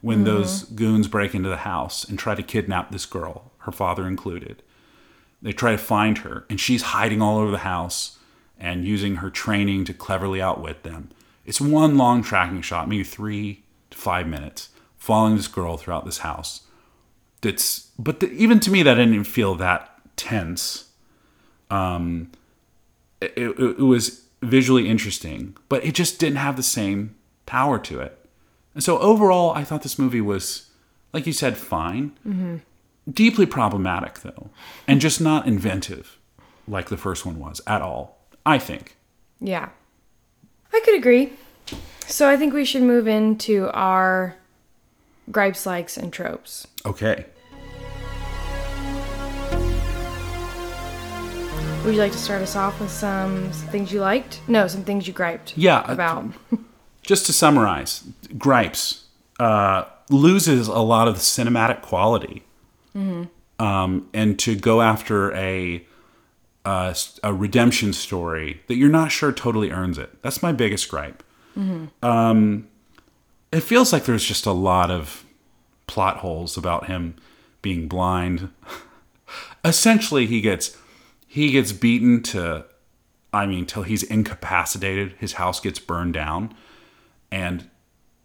[0.00, 4.06] when those goons break into the house and try to kidnap this girl, her father
[4.08, 4.62] included.
[5.40, 8.18] They try to find her, and she's hiding all over the house
[8.58, 11.10] and using her training to cleverly outwit them.
[11.44, 16.18] It's one long tracking shot, maybe three to five minutes, following this girl throughout this
[16.18, 16.62] house.
[17.40, 20.90] That's, but the, even to me, that didn't even feel that tense.
[21.70, 22.30] Um,
[23.20, 27.14] it, it, it was visually interesting, but it just didn't have the same
[27.46, 28.18] power to it.
[28.74, 30.70] And so overall, I thought this movie was,
[31.12, 32.12] like you said, fine.
[32.26, 32.56] Mm-hmm.
[33.10, 34.50] Deeply problematic, though,
[34.86, 36.18] and just not inventive
[36.68, 38.96] like the first one was at all, I think.
[39.40, 39.70] Yeah.
[40.72, 41.32] I could agree.
[42.06, 44.36] So I think we should move into our
[45.30, 46.66] gripes, likes, and tropes.
[46.86, 47.26] Okay.
[51.84, 54.40] Would you like to start us off with some things you liked?
[54.46, 56.26] No, some things you griped Yeah, about.
[57.02, 58.04] Just to summarize,
[58.38, 59.02] Gripes
[59.40, 62.44] uh, loses a lot of the cinematic quality.
[62.94, 65.84] Um, and to go after a,
[66.64, 70.22] a a redemption story that you're not sure totally earns it.
[70.22, 71.22] That's my biggest gripe.
[71.56, 72.68] Um,
[73.50, 75.24] it feels like there's just a lot of
[75.86, 77.16] plot holes about him
[77.62, 78.50] being blind.
[79.64, 80.76] Essentially, he gets
[81.32, 82.66] he gets beaten to
[83.32, 85.14] I mean, till he's incapacitated.
[85.18, 86.54] His house gets burned down,
[87.30, 87.70] and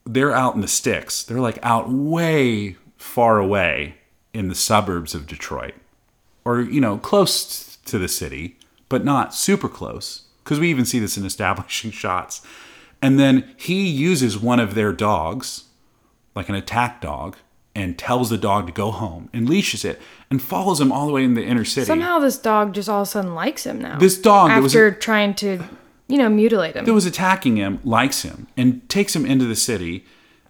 [0.06, 1.24] they're out in the sticks.
[1.24, 3.96] They're like out way far away
[4.34, 5.76] in the suburbs of Detroit,
[6.44, 8.58] or you know, close to the city,
[8.90, 10.24] but not super close.
[10.44, 12.42] Because we even see this in establishing shots.
[13.02, 15.66] And then he uses one of their dogs,
[16.36, 17.38] like an attack dog,
[17.78, 21.14] and tells the dog to go home and leashes it and follows him all the
[21.14, 21.86] way in the inner city.
[21.86, 24.00] Somehow this dog just all of a sudden likes him now.
[24.00, 25.64] This dog that was after trying to,
[26.08, 26.86] you know, mutilate him.
[26.86, 30.06] that was attacking him likes him and takes him into the city.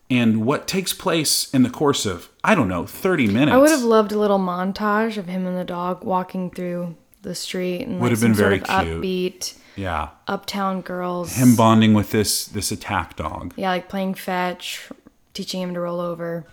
[0.10, 3.52] And what takes place in the course of, I don't know, 30 minutes.
[3.52, 7.36] I would have loved a little montage of him and the dog walking through the
[7.36, 9.02] street and Would like have been very sort of cute.
[9.04, 10.10] upbeat Yeah.
[10.30, 11.34] uptown girls.
[11.36, 13.54] Him bonding with this this attack dog.
[13.58, 14.88] yeah, like playing fetch,
[15.34, 16.46] teaching him to roll over.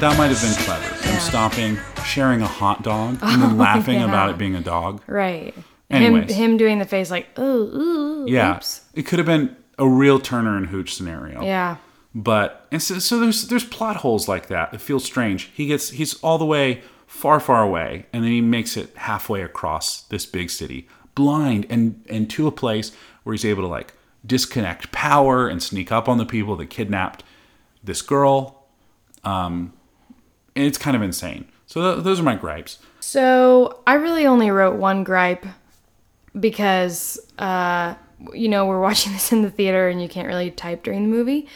[0.00, 0.94] That might have been clever.
[1.08, 4.04] Him stopping, sharing a hot dog, and then laughing Oh, yeah.
[4.08, 5.00] about it being a dog.
[5.06, 5.54] Right.
[5.90, 6.30] Anyways.
[6.34, 8.56] Him him doing the face like, oh, ooh, Yeah.
[8.56, 8.82] oops.
[8.94, 11.42] It could have been a real Turner and Hooch scenario.
[11.42, 11.76] Yeah.
[12.14, 14.74] But and so, so there's there's plot holes like that.
[14.74, 15.50] It feels strange.
[15.54, 19.40] He gets he's all the way far far away, and then he makes it halfway
[19.42, 23.92] across this big city, blind, and and to a place where he's able to like
[24.24, 27.22] disconnect power and sneak up on the people that kidnapped
[27.84, 28.64] this girl.
[29.24, 29.72] Um,
[30.56, 31.46] it's kind of insane.
[31.66, 32.78] So th- those are my gripes.
[33.00, 35.44] So I really only wrote one gripe
[36.38, 37.94] because, uh,
[38.32, 41.08] you know, we're watching this in the theater and you can't really type during the
[41.16, 41.46] movie.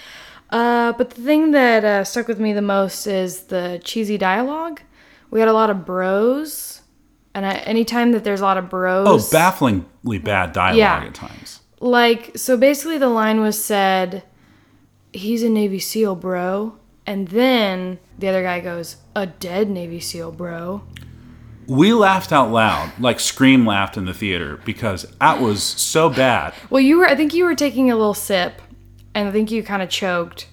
[0.50, 4.80] Uh, but the thing that uh, stuck with me the most is the cheesy dialogue.
[5.30, 6.80] We had a lot of bros,
[7.34, 11.04] and I, anytime that there's a lot of bros, Oh, bafflingly bad dialogue Yeah.
[11.04, 11.60] at times.
[11.78, 14.24] like so basically the line was said
[15.12, 16.76] he's a navy seal bro
[17.10, 20.82] and then the other guy goes a dead navy seal bro
[21.66, 26.54] We laughed out loud, like Scream laughed in the theater because that was so bad.
[26.70, 28.60] well you were i think you were taking a little sip
[29.14, 30.48] and i think you kind of choked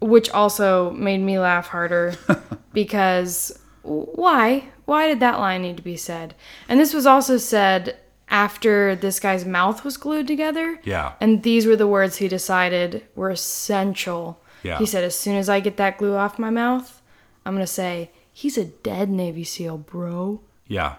[0.00, 2.14] which also made me laugh harder
[2.72, 6.34] because why why did that line need to be said
[6.68, 7.96] and this was also said
[8.28, 11.14] after this guy's mouth was glued together Yeah.
[11.20, 14.40] And these were the words he decided were essential.
[14.62, 14.78] Yeah.
[14.78, 17.00] He said, as soon as I get that glue off my mouth,
[17.46, 20.40] I'm going to say, he's a dead Navy SEAL, bro.
[20.66, 20.96] Yeah.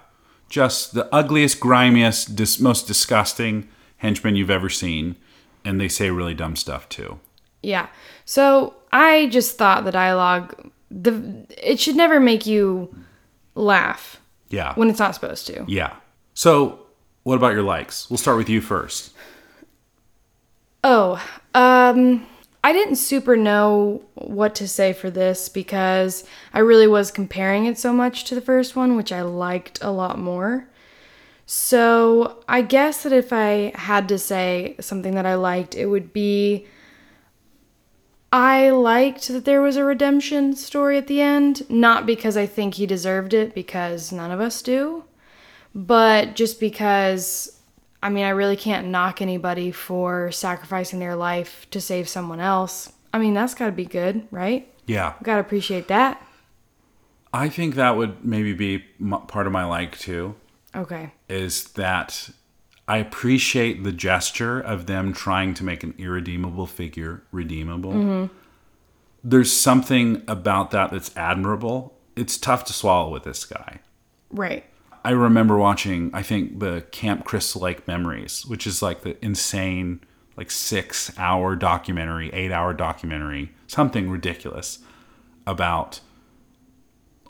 [0.49, 5.15] just the ugliest, grimiest, dis- most disgusting henchman you've ever seen,
[5.63, 7.19] and they say really dumb stuff too.
[7.63, 7.87] Yeah.
[8.25, 12.93] So I just thought the dialogue, the it should never make you
[13.55, 14.19] laugh
[14.49, 14.73] Yeah.
[14.75, 15.63] when it's not supposed to.
[15.67, 15.95] yeah.
[16.33, 16.79] So,
[17.23, 18.09] what about your likes?
[18.09, 19.11] We'll start with you first.
[20.83, 22.25] Oh, um,
[22.63, 27.77] I didn't super know what to say for this because I really was comparing it
[27.77, 30.67] so much to the first one, which I liked a lot more.
[31.47, 36.13] So I guess that if I had to say something that I liked, it would
[36.13, 36.67] be
[38.31, 42.75] I liked that there was a redemption story at the end, not because I think
[42.75, 45.03] he deserved it, because none of us do,
[45.75, 47.60] but just because
[48.03, 52.91] I mean, I really can't knock anybody for sacrificing their life to save someone else.
[53.13, 54.67] I mean, that's got to be good, right?
[54.87, 55.13] Yeah.
[55.21, 56.25] Got to appreciate that.
[57.33, 60.35] I think that would maybe be m- part of my like too.
[60.73, 61.11] Okay.
[61.27, 62.29] is that
[62.87, 67.91] I appreciate the gesture of them trying to make an irredeemable figure redeemable.
[67.91, 68.33] Mm-hmm.
[69.23, 71.93] There's something about that that's admirable.
[72.15, 73.79] It's tough to swallow with this guy.
[74.29, 74.63] Right.
[75.03, 80.01] I remember watching, I think, the Camp Crystal Lake Memories, which is like the insane,
[80.37, 84.79] like six hour documentary, eight hour documentary, something ridiculous
[85.47, 86.01] about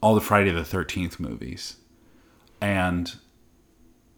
[0.01, 1.77] all the Friday the 13th movies.
[2.59, 3.15] And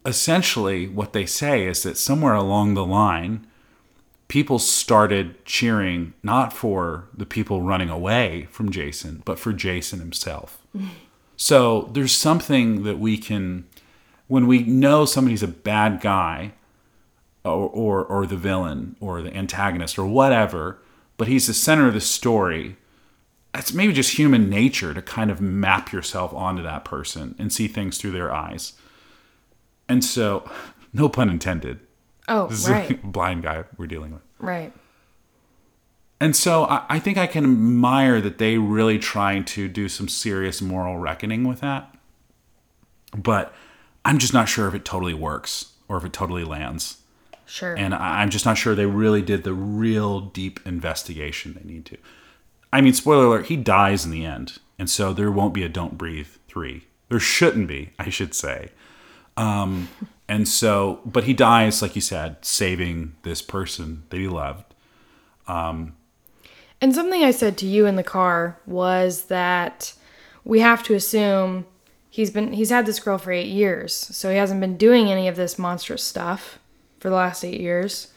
[0.04, 3.46] essentially, what they say is that somewhere along the line,
[4.26, 10.66] people started cheering not for the people running away from Jason, but for Jason himself.
[11.36, 13.64] So there's something that we can,
[14.28, 16.52] when we know somebody's a bad guy,
[17.44, 20.78] or, or or the villain or the antagonist or whatever,
[21.18, 22.76] but he's the center of the story.
[23.54, 27.68] It's maybe just human nature to kind of map yourself onto that person and see
[27.68, 28.72] things through their eyes.
[29.88, 30.50] And so,
[30.94, 31.80] no pun intended.
[32.28, 32.90] Oh, This is right.
[32.90, 34.22] a blind guy we're dealing with.
[34.38, 34.72] Right.
[36.20, 40.08] And so I, I think I can admire that they really trying to do some
[40.08, 41.94] serious moral reckoning with that.
[43.16, 43.54] But
[44.04, 46.98] I'm just not sure if it totally works or if it totally lands.
[47.46, 47.74] Sure.
[47.74, 51.84] And I- I'm just not sure they really did the real deep investigation they need
[51.86, 51.98] to.
[52.72, 54.58] I mean, spoiler alert, he dies in the end.
[54.78, 56.84] And so there won't be a Don't Breathe 3.
[57.08, 58.70] There shouldn't be, I should say.
[59.36, 59.88] Um,
[60.28, 64.64] and so, but he dies, like you said, saving this person that he loved.
[66.84, 69.94] And something I said to you in the car was that
[70.44, 71.64] we have to assume
[72.10, 73.94] he's been he's had this girl for 8 years.
[73.94, 76.58] So he hasn't been doing any of this monstrous stuff
[76.98, 78.08] for the last 8 years.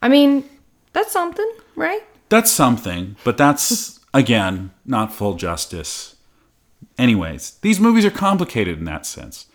[0.00, 0.48] I mean,
[0.92, 2.04] that's something, right?
[2.28, 6.14] That's something, but that's again not full justice.
[6.96, 9.46] Anyways, these movies are complicated in that sense.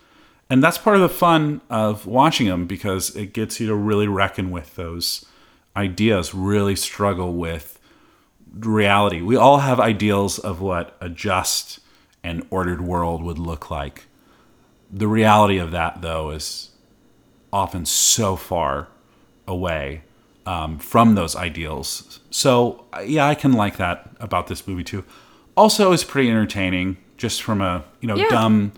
[0.50, 4.08] And that's part of the fun of watching them because it gets you to really
[4.08, 5.24] reckon with those
[5.74, 7.77] ideas, really struggle with
[8.58, 9.20] reality.
[9.22, 11.80] We all have ideals of what a just
[12.22, 14.06] and ordered world would look like.
[14.90, 16.70] The reality of that, though, is
[17.52, 18.88] often so far
[19.46, 20.02] away
[20.46, 22.20] um, from those ideals.
[22.30, 25.04] So, yeah, I can like that about this movie too.
[25.56, 28.28] Also, it's pretty entertaining, just from a you know Yeah.
[28.30, 28.72] dumb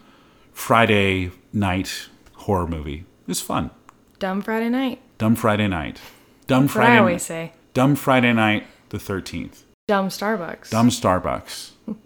[0.53, 3.05] Friday night horror movie.
[3.29, 3.71] It's fun.
[4.19, 5.01] Dumb Friday night.
[5.19, 6.01] Dumb Friday night.
[6.47, 6.93] Dumb Friday.
[6.95, 7.53] I always say.
[7.75, 9.65] Dumb Friday night, the thirteenth.
[9.89, 10.71] Dumb Starbucks.
[10.71, 11.71] Dumb Starbucks.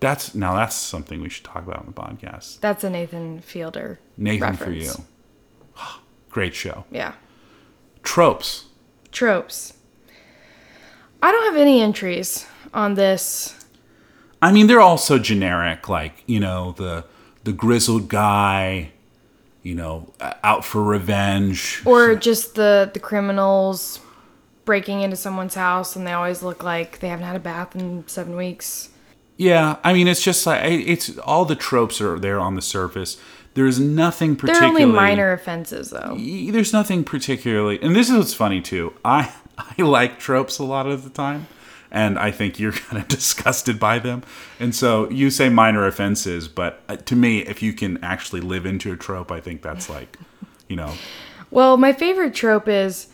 [0.00, 2.60] That's now that's something we should talk about on the podcast.
[2.60, 3.98] That's a Nathan Fielder.
[4.16, 4.94] Nathan reference.
[4.94, 5.06] for you.
[6.30, 6.84] Great show.
[6.92, 7.14] Yeah.
[8.04, 8.66] Tropes.
[9.10, 9.74] Tropes.
[11.20, 13.66] I don't have any entries on this.
[14.40, 15.88] I mean, they're all so generic.
[15.88, 17.04] Like you know, the
[17.42, 18.92] the grizzled guy,
[19.64, 20.12] you know,
[20.44, 21.82] out for revenge.
[21.84, 23.98] Or just the the criminals
[24.68, 28.06] breaking into someone's house and they always look like they haven't had a bath in
[28.06, 28.90] seven weeks.
[29.38, 33.16] Yeah, I mean, it's just like it's all the tropes are there on the surface.
[33.54, 34.82] There's nothing They're particularly.
[34.82, 36.18] only minor offenses though.
[36.18, 38.92] There's nothing particularly, and this is what's funny too.
[39.06, 41.46] I I like tropes a lot of the time,
[41.90, 44.22] and I think you're kind of disgusted by them.
[44.60, 48.66] And so you say minor offenses, but uh, to me, if you can actually live
[48.66, 50.18] into a trope, I think that's like,
[50.68, 50.92] you know,
[51.50, 53.08] Well, my favorite trope is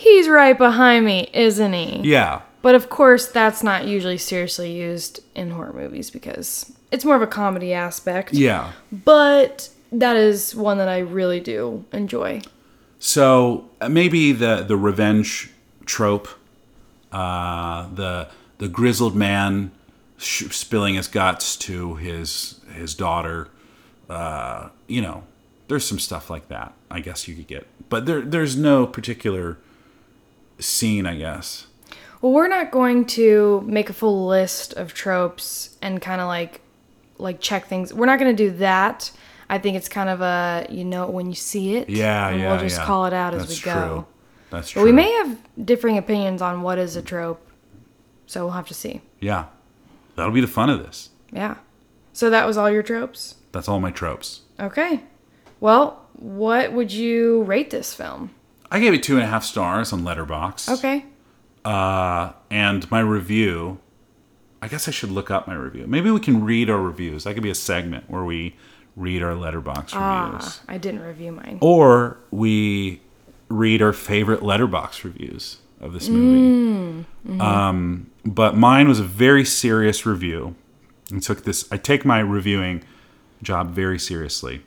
[0.00, 2.00] he's right behind me, isn't he?
[2.04, 7.16] yeah, But of course, that's not usually seriously used in horror movies because it's more
[7.16, 8.32] of a comedy aspect.
[8.32, 8.72] yeah.
[8.90, 12.42] But that is one that I really do enjoy.
[12.98, 15.50] So uh, maybe the the revenge
[15.86, 16.28] trope,
[17.12, 18.28] uh, the
[18.58, 19.70] the grizzled man
[20.18, 23.48] sh- spilling his guts to his his daughter,
[24.08, 25.24] uh, you know,
[25.68, 26.72] there's some stuff like that.
[26.90, 29.56] I guess you could get, but there there's no particular
[30.62, 31.06] scene.
[31.06, 31.66] I guess.
[32.20, 36.60] Well, we're not going to make a full list of tropes and kind of like
[37.18, 37.92] like check things.
[37.94, 39.10] We're not going to do that.
[39.48, 41.88] I think it's kind of a you know when you see it.
[41.88, 42.84] Yeah, and yeah, We'll just yeah.
[42.86, 43.86] call it out as That's we go.
[43.86, 44.06] True.
[44.50, 44.82] That's true.
[44.82, 47.44] But we may have differing opinions on what is a trope,
[48.26, 49.00] so we'll have to see.
[49.20, 49.46] Yeah,
[50.16, 51.10] that'll be the fun of this.
[51.32, 51.56] Yeah.
[52.12, 53.36] So that was all your tropes.
[53.52, 54.42] That's all my tropes.
[54.58, 55.04] Okay.
[55.60, 58.30] Well, what would you rate this film?
[58.70, 60.68] I gave it two and a half stars on Letterboxd.
[60.78, 61.04] Okay.
[61.64, 63.78] Uh, and my review,
[64.62, 65.86] I guess I should look up my review.
[65.86, 67.24] Maybe we can read our reviews.
[67.24, 68.56] That could be a segment where we
[68.96, 69.94] read our Letterboxd reviews.
[69.94, 71.58] Ah, I didn't review mine.
[71.60, 73.00] Or we
[73.48, 77.04] read our favorite Letterboxd reviews of this movie.
[77.40, 80.54] Um, but mine was a very serious review.
[81.10, 81.66] And took this.
[81.72, 82.84] I take my reviewing
[83.42, 84.62] job very seriously.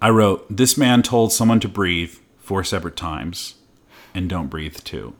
[0.00, 2.14] I wrote, "This man told someone to breathe
[2.48, 3.56] four separate times,
[4.14, 5.14] and don't breathe too."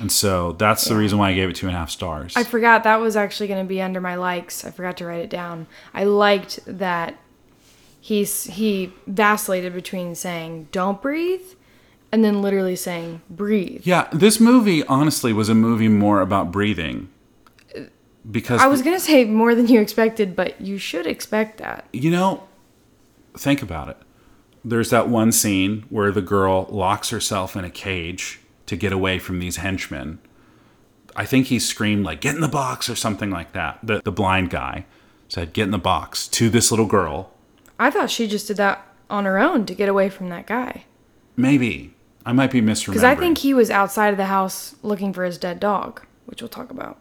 [0.00, 2.34] And so that's the reason why I gave it two and a half stars.
[2.36, 4.64] I forgot that was actually going to be under my likes.
[4.64, 5.66] I forgot to write it down.
[5.94, 7.16] I liked that
[8.00, 11.46] he's he vacillated between saying "don't breathe"
[12.12, 17.08] and then literally saying "breathe." yeah, this movie honestly was a movie more about breathing.
[18.30, 21.86] Because I was going to say more than you expected, but you should expect that.
[21.92, 22.46] You know,
[23.34, 23.96] think about it.
[24.64, 29.18] There's that one scene where the girl locks herself in a cage to get away
[29.18, 30.18] from these henchmen.
[31.16, 33.78] I think he screamed like "Get in the box" or something like that.
[33.82, 34.84] The the blind guy
[35.28, 37.32] said "Get in the box" to this little girl.
[37.78, 40.84] I thought she just did that on her own to get away from that guy.
[41.36, 41.94] Maybe
[42.24, 42.86] I might be misremembering.
[42.86, 46.42] Because I think he was outside of the house looking for his dead dog, which
[46.42, 46.98] we'll talk about.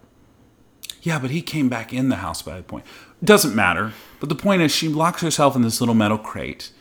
[1.02, 2.86] Yeah, but he came back in the house by that point.
[3.24, 3.94] Doesn't matter.
[4.20, 6.72] But the point is, she locks herself in this little metal crate,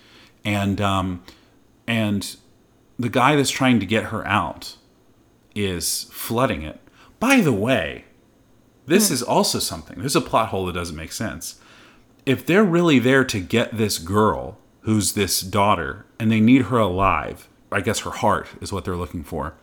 [0.49, 1.23] and um,
[1.87, 2.37] and
[2.99, 4.77] the guy that's trying to get her out
[5.55, 6.81] is flooding it.
[7.21, 8.07] By the way,
[8.87, 9.99] this is also something.
[9.99, 11.61] There's a plot hole that doesn't make sense.
[12.25, 16.79] If they're really there to get this girl, who's this daughter, and they need her
[16.79, 19.55] alive, I guess her heart is what they're looking for.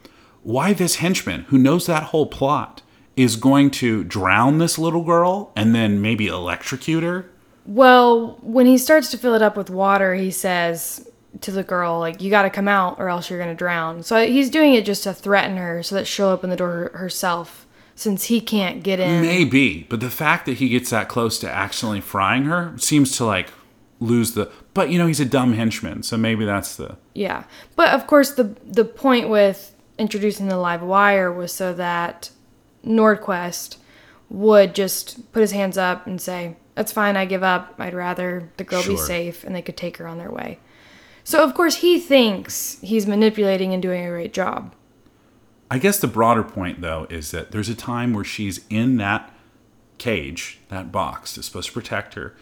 [0.44, 2.84] Why this henchman, who knows that whole plot,
[3.16, 7.32] is going to drown this little girl and then maybe electrocute her?
[7.66, 11.10] Well, when he starts to fill it up with water, he says
[11.42, 14.04] to the girl, like, you gotta come out or else you're gonna drown.
[14.04, 17.66] So he's doing it just to threaten her so that she'll open the door herself
[17.96, 19.22] since he can't get in.
[19.22, 23.26] Maybe, but the fact that he gets that close to accidentally frying her seems to
[23.26, 23.50] like
[24.00, 24.52] lose the.
[24.74, 26.98] But you know, he's a dumb henchman, so maybe that's the.
[27.14, 27.46] Yeah.
[27.76, 32.30] But of course, the, the point with introducing the live wire was so that
[32.86, 33.78] Nordquest
[34.30, 37.76] would just put his hands up and say, That's fine, I give up.
[37.80, 40.60] I'd rather the girl be safe, and they could take her on their way.
[41.24, 44.76] So, of course, he thinks he's manipulating and doing a great job.
[45.72, 49.34] I guess the broader point, though, is that there's a time where she's in that
[49.98, 52.36] cage, that box that's supposed to protect her,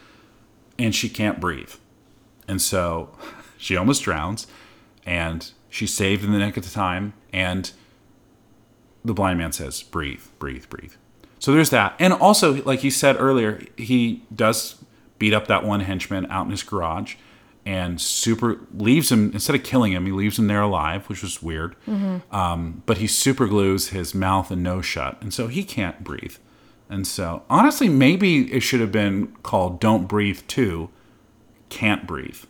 [0.78, 1.72] and she can't breathe.
[2.46, 3.16] And so
[3.56, 4.46] she almost drowns,
[5.06, 7.70] and she's saved in the nick of the time, and
[9.04, 10.94] the blind man says, breathe, breathe, breathe.
[11.44, 11.94] So there's that.
[11.98, 14.82] And also, like you said earlier, he does
[15.18, 17.16] beat up that one henchman out in his garage
[17.66, 21.42] and super leaves him instead of killing him he leaves him there alive which was
[21.42, 21.76] weird
[22.30, 26.36] um, but he super glues his mouth and nose shut and so he can't breathe
[26.90, 30.90] and so honestly maybe it should have been called don't breathe 2
[31.70, 32.40] can't breathe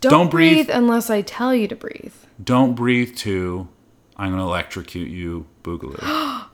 [0.00, 0.66] Don't, Don't breathe.
[0.66, 2.14] breathe unless I tell you to breathe.
[2.42, 3.68] don't breathe 2
[4.16, 6.46] i'm going to electrocute you boogaloo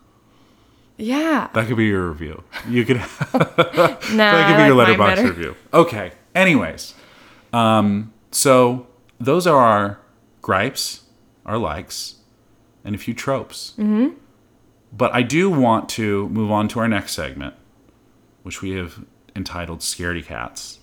[0.98, 1.48] Yeah.
[1.52, 2.96] that could be your review you could
[3.36, 5.56] Nah, that could be your like mine Letterboxd review.
[5.72, 6.12] Okay.
[6.34, 6.94] Anyways,
[7.52, 8.86] um, so
[9.18, 9.98] those are our
[10.42, 11.02] gripes,
[11.44, 12.16] our likes,
[12.84, 13.72] and a few tropes.
[13.78, 14.14] Mm-hmm.
[14.92, 17.54] But I do want to move on to our next segment,
[18.42, 20.78] which we have entitled "Scaredy Cats."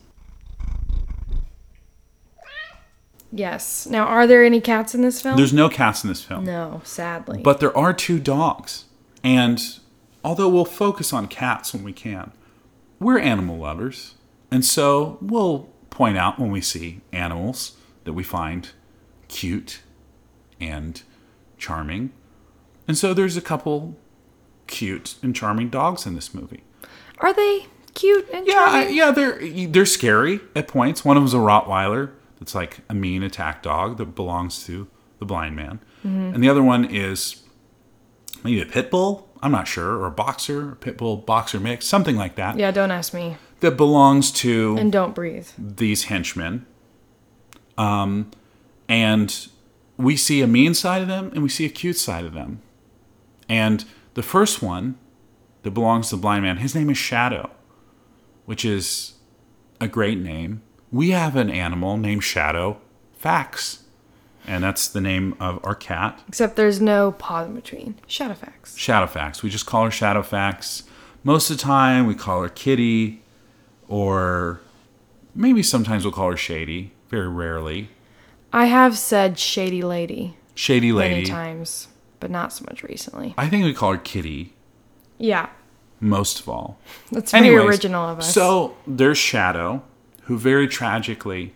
[3.32, 3.88] Yes.
[3.88, 5.38] Now, are there any cats in this film?
[5.38, 7.42] There's no cats in this film, no, sadly.
[7.42, 8.86] but there are two dogs.
[9.24, 9.80] And
[10.24, 12.32] although we'll focus on cats when we can,
[13.00, 14.16] we're animal lovers.
[14.52, 18.70] And so we'll point out when we see animals that we find
[19.28, 19.82] cute
[20.60, 21.02] and
[21.58, 22.12] charming.
[22.88, 23.96] And so there's a couple
[24.68, 26.64] cute and charming dogs in this movie.
[27.20, 28.96] are they cute and Yeah, charming?
[28.96, 31.06] yeah, they're they're scary at points.
[31.06, 34.88] One of them's a Rottweiler that's like a mean attack dog that belongs to
[35.20, 36.34] the blind man, Mm-hmm.
[36.36, 37.43] and the other one is
[38.44, 39.30] maybe a pit bull.
[39.42, 42.58] I'm not sure, or a boxer, a pit bull boxer mix, something like that.
[42.58, 43.36] Yeah, don't ask me.
[43.60, 45.48] that belongs to And don't breathe.
[45.58, 46.66] these henchmen.
[47.78, 48.32] Um,
[48.88, 49.48] and
[49.98, 52.62] we see a mean side of them and we see a cute side of them.
[53.50, 54.98] And the first one
[55.64, 57.52] that belongs to the blind man, his name is Shadow,
[58.46, 59.14] which is
[59.82, 60.62] a great name.
[60.92, 62.80] We have an animal named Shadow
[63.18, 63.83] Fax,
[64.48, 66.22] and that's the name of our cat.
[66.28, 67.96] Except there's no pause in between.
[68.08, 68.76] Shadowfax.
[68.76, 69.44] Shadowfax.
[69.44, 70.84] We just call her Shadowfax.
[71.24, 73.22] Most of the time, we call her Kitty,
[73.88, 74.60] or
[75.34, 76.92] maybe sometimes we'll call her Shady.
[77.10, 77.90] Very rarely,
[78.52, 81.14] I have said shady lady Shady Lady.
[81.14, 81.88] many times,
[82.20, 83.36] but not so much recently.
[83.38, 84.54] I think we call her Kitty
[85.20, 85.50] Yeah,
[86.00, 86.80] most of all.
[87.12, 88.34] that's very Anyways, original of us.
[88.34, 89.84] So there's Shadow,
[90.24, 91.54] who very tragically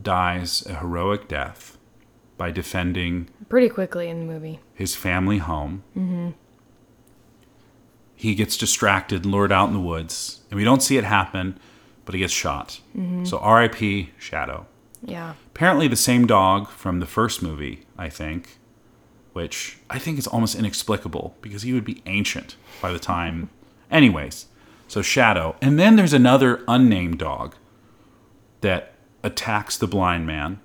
[0.00, 1.73] dies a heroic death
[2.36, 4.60] by defending pretty quickly in the movie.
[4.74, 5.82] his family home.
[5.96, 6.30] Mm-hmm.
[8.16, 11.58] He gets distracted, lured out in the woods, and we don't see it happen,
[12.04, 12.80] but he gets shot.
[13.24, 14.10] So R.I.P.
[14.18, 14.66] Shadow.
[15.02, 15.34] Yeah.
[15.48, 18.58] Apparently, the same dog from the first movie, I think,
[19.32, 23.50] which I think is almost inexplicable because he would be ancient by the time.
[23.90, 24.46] Anyways,
[24.88, 25.56] so Shadow.
[25.60, 27.56] And then there's another unnamed dog
[28.60, 30.60] that attacks the blind man,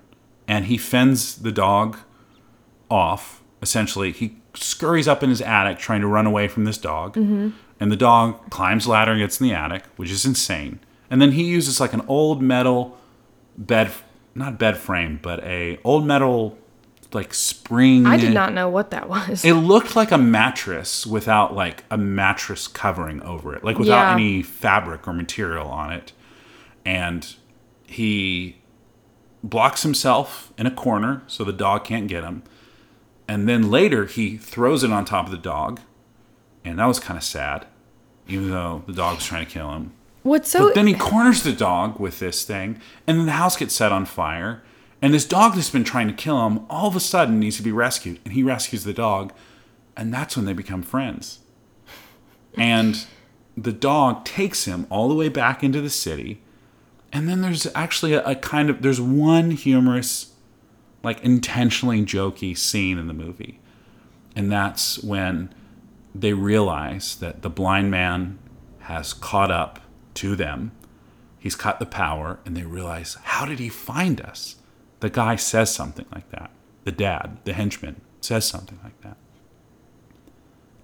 [0.50, 1.96] and he fends the dog
[2.90, 3.40] off.
[3.62, 7.16] Essentially, he scurries up in his attic trying to run away from this dog.
[7.16, 10.80] And the dog climbs a ladder and gets in the attic, which is insane.
[11.08, 12.98] And then he uses like an old metal
[13.56, 13.92] bed,
[14.34, 16.58] not bed frame, but a old metal
[17.12, 18.06] like spring.
[18.06, 19.44] I did not know what that was.
[19.44, 24.14] It looked like a mattress without like a mattress covering over it, like without Yeah.
[24.14, 26.12] any fabric or material on it.
[26.84, 27.34] And
[27.86, 28.59] he
[29.42, 32.42] blocks himself in a corner so the dog can't get him.
[33.26, 35.80] And then later he throws it on top of the dog.
[36.64, 37.66] And that was kind of sad,
[38.28, 39.92] even though the dog's trying to kill him.
[40.22, 43.56] What's so But then he corners the dog with this thing, and then the house
[43.56, 44.62] gets set on fire.
[45.00, 47.62] And this dog that's been trying to kill him all of a sudden needs to
[47.62, 49.32] be rescued, and he rescues the dog,
[49.96, 51.38] and that's when they become friends.
[52.58, 53.06] And
[53.56, 56.42] the dog takes him all the way back into the city,
[57.12, 60.32] and then there's actually a, a kind of there's one humorous,
[61.02, 63.60] like intentionally jokey scene in the movie,
[64.36, 65.52] and that's when
[66.14, 68.38] they realize that the blind man
[68.80, 69.80] has caught up
[70.14, 70.72] to them.
[71.38, 74.56] He's caught the power, and they realize, how did he find us?
[75.00, 76.50] The guy says something like that.
[76.84, 79.16] The dad, the henchman, says something like that.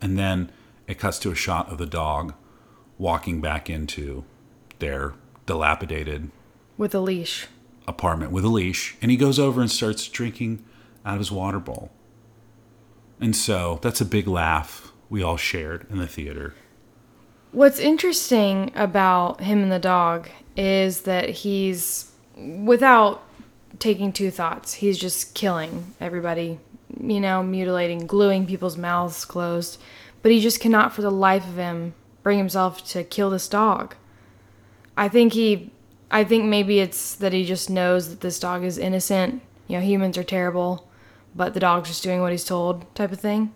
[0.01, 0.51] And then
[0.87, 2.35] it cuts to a shot of the dog
[2.97, 4.25] walking back into
[4.79, 5.15] their
[5.47, 6.31] dilapidated
[6.77, 7.47] with a leash.
[7.89, 10.65] apartment with a leash, and he goes over and starts drinking
[11.05, 11.91] out of his water bowl.
[13.21, 16.55] And so that's a big laugh we all shared in the theater.
[17.53, 23.23] What's interesting about him and the dog is that he's, without
[23.79, 26.59] taking two thoughts, he's just killing everybody,
[27.01, 29.81] you know, mutilating, gluing people's mouths closed.
[30.23, 33.95] But he just cannot, for the life of him, bring himself to kill this dog.
[34.97, 35.71] I think he,
[36.11, 39.43] I think maybe it's that he just knows that this dog is innocent.
[39.69, 40.89] You know, humans are terrible,
[41.35, 43.55] but the dog's just doing what he's told, type of thing.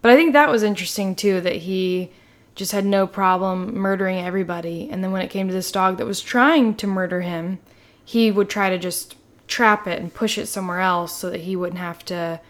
[0.00, 2.10] But I think that was interesting too, that he
[2.54, 4.88] just had no problem murdering everybody.
[4.90, 7.58] And then when it came to this dog that was trying to murder him,
[8.04, 9.16] he would try to just
[9.46, 12.40] trap it and push it somewhere else so that he wouldn't have to.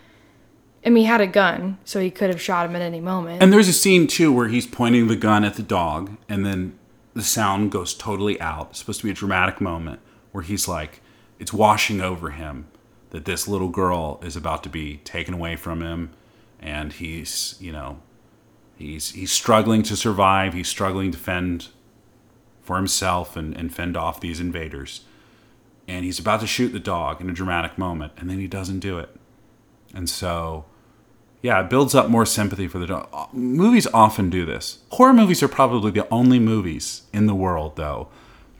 [0.84, 3.42] I mean, he had a gun, so he could have shot him at any moment.
[3.42, 6.78] And there's a scene too where he's pointing the gun at the dog, and then
[7.18, 8.68] the sound goes totally out.
[8.70, 9.98] It's supposed to be a dramatic moment
[10.30, 11.00] where he's like,
[11.40, 12.68] it's washing over him
[13.10, 16.10] that this little girl is about to be taken away from him,
[16.60, 17.98] and he's, you know,
[18.76, 20.54] he's he's struggling to survive.
[20.54, 21.68] He's struggling to fend
[22.62, 25.00] for himself and, and fend off these invaders.
[25.88, 28.78] And he's about to shoot the dog in a dramatic moment, and then he doesn't
[28.78, 29.16] do it.
[29.92, 30.66] And so
[31.42, 33.32] yeah, it builds up more sympathy for the dog.
[33.32, 34.78] Movies often do this.
[34.90, 38.08] Horror movies are probably the only movies in the world, though,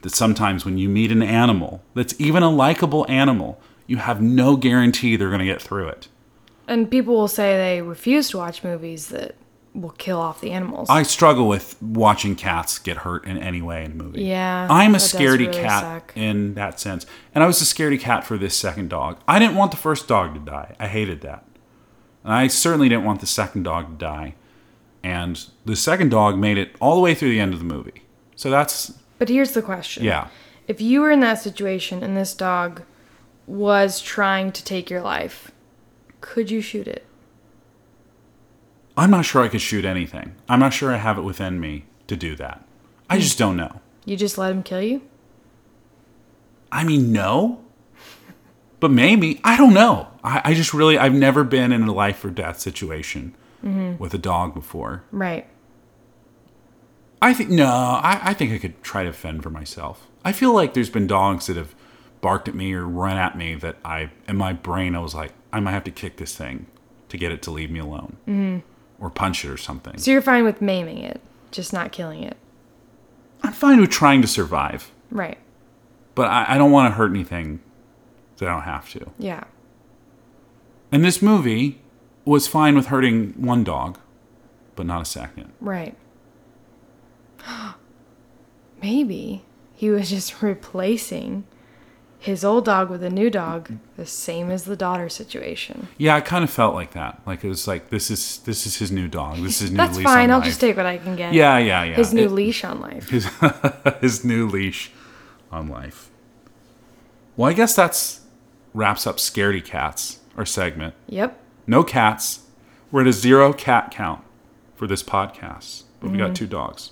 [0.01, 4.55] that sometimes when you meet an animal that's even a likable animal, you have no
[4.55, 6.07] guarantee they're going to get through it.
[6.67, 9.35] And people will say they refuse to watch movies that
[9.73, 10.89] will kill off the animals.
[10.89, 14.23] I struggle with watching cats get hurt in any way in a movie.
[14.23, 16.13] Yeah, I'm a scaredy really cat suck.
[16.15, 17.05] in that sense.
[17.33, 19.19] And I was a scaredy cat for this second dog.
[19.27, 20.75] I didn't want the first dog to die.
[20.79, 21.45] I hated that.
[22.23, 24.35] And I certainly didn't want the second dog to die.
[25.03, 28.03] And the second dog made it all the way through the end of the movie.
[28.35, 30.03] So that's, But here's the question.
[30.03, 30.27] yeah.
[30.67, 32.83] If you were in that situation and this dog
[33.47, 35.51] was trying to take your life,
[36.21, 37.05] could you shoot it?
[38.95, 40.35] I'm not sure I could shoot anything.
[40.49, 42.63] I'm not sure I have it within me to do that.
[43.09, 43.79] I just don't know.
[44.05, 45.01] You just let him kill you?
[46.71, 47.61] I mean, no.
[48.79, 49.39] But maybe.
[49.43, 50.08] I don't know.
[50.23, 54.17] I, I just really, I've never been in a life or death situation with a
[54.17, 55.03] dog before.
[55.11, 55.45] Right.
[57.21, 60.07] I think, no, I, I think I could try to fend for myself.
[60.23, 61.75] I feel like there's been dogs that have
[62.21, 65.33] barked at me or run at me that I, in my brain, I was like,
[65.51, 66.67] I might have to kick this thing
[67.09, 68.15] to get it to leave me alone.
[68.27, 68.59] Mm-hmm.
[69.03, 69.97] Or punch it or something.
[69.97, 71.19] So you're fine with maiming it,
[71.51, 72.37] just not killing it.
[73.43, 75.37] I'm fine with trying to survive, Right.
[76.15, 77.61] but I, I don't want to hurt anything
[78.37, 79.09] that I don't have to.
[79.17, 79.43] Yeah.
[80.91, 81.81] And this movie
[82.25, 83.99] was fine with hurting one dog,
[84.75, 85.51] but not a second.
[85.61, 85.95] Right.
[88.81, 89.43] Maybe
[89.75, 91.45] he was just replacing
[92.17, 95.87] his old dog with a new dog, the same as the daughter situation.
[95.97, 97.21] Yeah, I kind of felt like that.
[97.25, 99.37] Like it was like this is this is his new dog.
[99.37, 100.25] This is new That's lease fine.
[100.25, 100.47] on I'll life.
[100.47, 101.33] just take what I can get.
[101.33, 101.95] Yeah, yeah, yeah.
[101.95, 103.09] His new It- leash on life.
[103.09, 103.27] his
[104.01, 104.91] his new leash
[105.51, 106.09] on life.
[107.37, 108.21] Well, I guess that's
[108.73, 110.95] wraps up scaredy cats our segment.
[111.07, 111.37] Yep.
[111.67, 112.45] No cats.
[112.91, 114.23] We're at a zero cat count
[114.75, 116.91] for this podcast, but we got two dogs.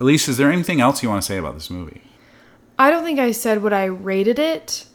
[0.00, 2.00] Elise, is there anything else you want to say about this movie?
[2.78, 4.86] I don't think I said what I rated it.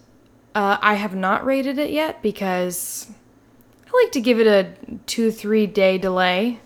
[0.56, 3.08] Uh, I have not rated it yet because
[3.86, 4.74] I like to give it a
[5.06, 6.60] two, three day delay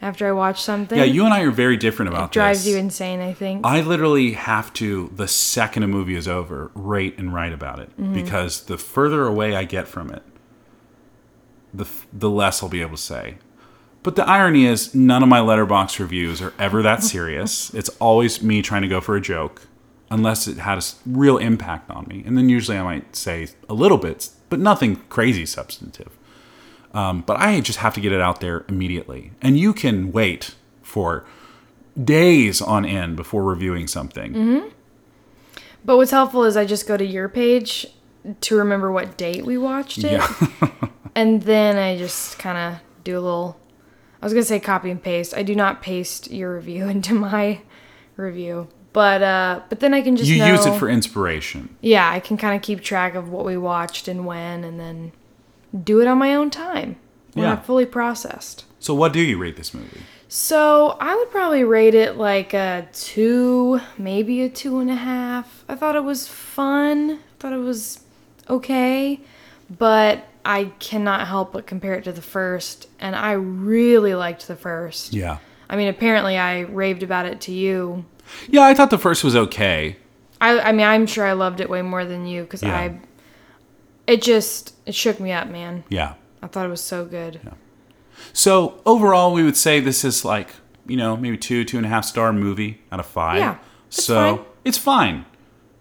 [0.00, 0.96] after I watch something.
[0.98, 2.72] Yeah, you and I are very different about it drives this.
[2.72, 3.66] you insane, I think.
[3.66, 7.90] I literally have to, the second a movie is over, rate and write about it
[8.00, 8.14] Mm-hmm.
[8.14, 10.22] because the further away I get from it,
[11.74, 13.38] the the less I'll be able to say.
[14.02, 17.74] But the irony is, none of my Letterboxd reviews are ever that serious.
[17.74, 19.66] it's always me trying to go for a joke,
[20.10, 23.74] unless it had a real impact on me, and then usually I might say a
[23.74, 26.16] little bit, but nothing crazy substantive.
[26.94, 30.54] Um, but I just have to get it out there immediately, and you can wait
[30.82, 31.24] for
[32.02, 34.32] days on end before reviewing something.
[34.32, 34.68] Mm-hmm.
[35.84, 37.86] But what's helpful is I just go to your page
[38.40, 40.12] to remember what date we watched it.
[40.12, 40.34] Yeah.
[41.14, 43.58] and then I just kind of do a little.
[44.20, 45.34] I was gonna say copy and paste.
[45.36, 47.60] I do not paste your review into my
[48.16, 51.76] review, but uh, but then I can just you know, use it for inspiration.
[51.80, 52.10] yeah.
[52.10, 55.12] I can kind of keep track of what we watched and when, and then
[55.84, 56.96] do it on my own time
[57.34, 57.52] when Yeah.
[57.52, 58.64] I've fully processed.
[58.80, 60.00] So, what do you rate this movie?
[60.30, 65.64] So I would probably rate it like a two, maybe a two and a half.
[65.68, 67.12] I thought it was fun.
[67.12, 68.00] I thought it was
[68.50, 69.20] okay,
[69.78, 74.56] but I cannot help but compare it to the first, and I really liked the
[74.56, 75.14] first.
[75.14, 75.38] Yeah.
[75.70, 78.04] I mean, apparently I raved about it to you.
[78.48, 79.96] Yeah, I thought the first was okay.
[80.40, 82.76] I, I mean, I'm sure I loved it way more than you because Yeah.
[82.76, 83.00] I.
[84.08, 85.84] It just it shook me up, man.
[85.90, 86.14] Yeah.
[86.42, 87.40] I thought it was so good.
[87.44, 87.52] Yeah.
[88.32, 90.48] So, overall, we would say this is like,
[90.86, 93.38] you know, maybe two, two and a half star movie out of five.
[93.38, 94.46] Yeah, it's so, fine.
[94.64, 95.26] it's fine.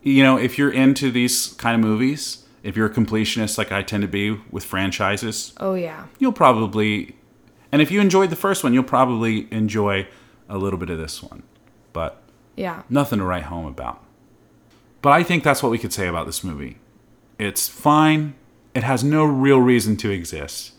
[0.04, 3.82] You know, if you're into these kind of movies, if you're a completionist like I
[3.82, 7.16] tend to be with franchises, Oh yeah, you'll probably,
[7.72, 10.06] and if you enjoyed the first one, you'll probably enjoy
[10.50, 11.44] a little bit of this one.
[11.94, 12.22] But
[12.58, 14.04] yeah, nothing to write home about.
[15.02, 16.78] But I think that's what we could say about this movie.
[17.40, 18.36] It's fine.
[18.74, 20.74] It has no real reason to exist.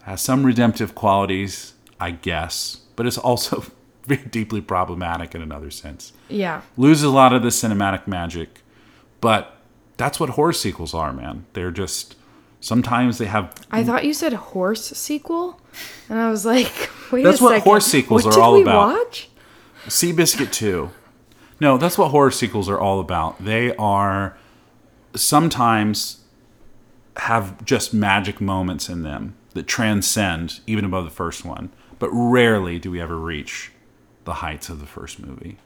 [0.00, 3.64] It has some redemptive qualities, I guess, but it's also
[4.04, 6.12] very deeply problematic in another sense.
[6.28, 6.62] yeah.
[6.76, 8.60] Loses a lot of the cinematic magic,
[9.20, 9.56] but
[9.96, 11.46] that's what horror sequels are, man.
[11.54, 12.14] They're just
[12.60, 15.60] sometimes they have I thought you said horse sequel,
[16.08, 17.64] and I was like, wait That's what second.
[17.64, 18.94] horse sequels what are did all we about.
[18.96, 19.28] Watch?
[19.88, 20.90] Seabiscuit 2.
[21.60, 23.42] No, that's what horror sequels are all about.
[23.42, 24.36] They are
[25.16, 26.20] sometimes
[27.18, 32.78] have just magic moments in them that transcend even above the first one, but rarely
[32.78, 33.72] do we ever reach
[34.24, 35.56] the heights of the first movie.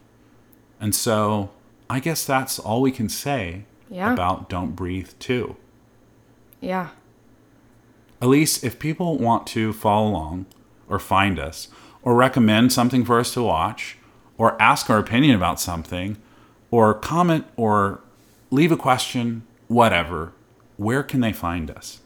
[0.79, 1.49] And so
[1.89, 4.13] I guess that's all we can say Yeah.
[4.13, 5.57] about Don't Breathe 2.
[6.61, 6.89] Yeah.
[8.21, 10.45] Elise, if people want to follow along
[10.87, 11.67] or find us
[12.03, 13.97] or recommend something for us to watch
[14.37, 16.17] or ask our opinion about something
[16.69, 18.01] or comment or
[18.51, 20.33] leave a question, whatever,
[20.77, 22.01] where can they find us?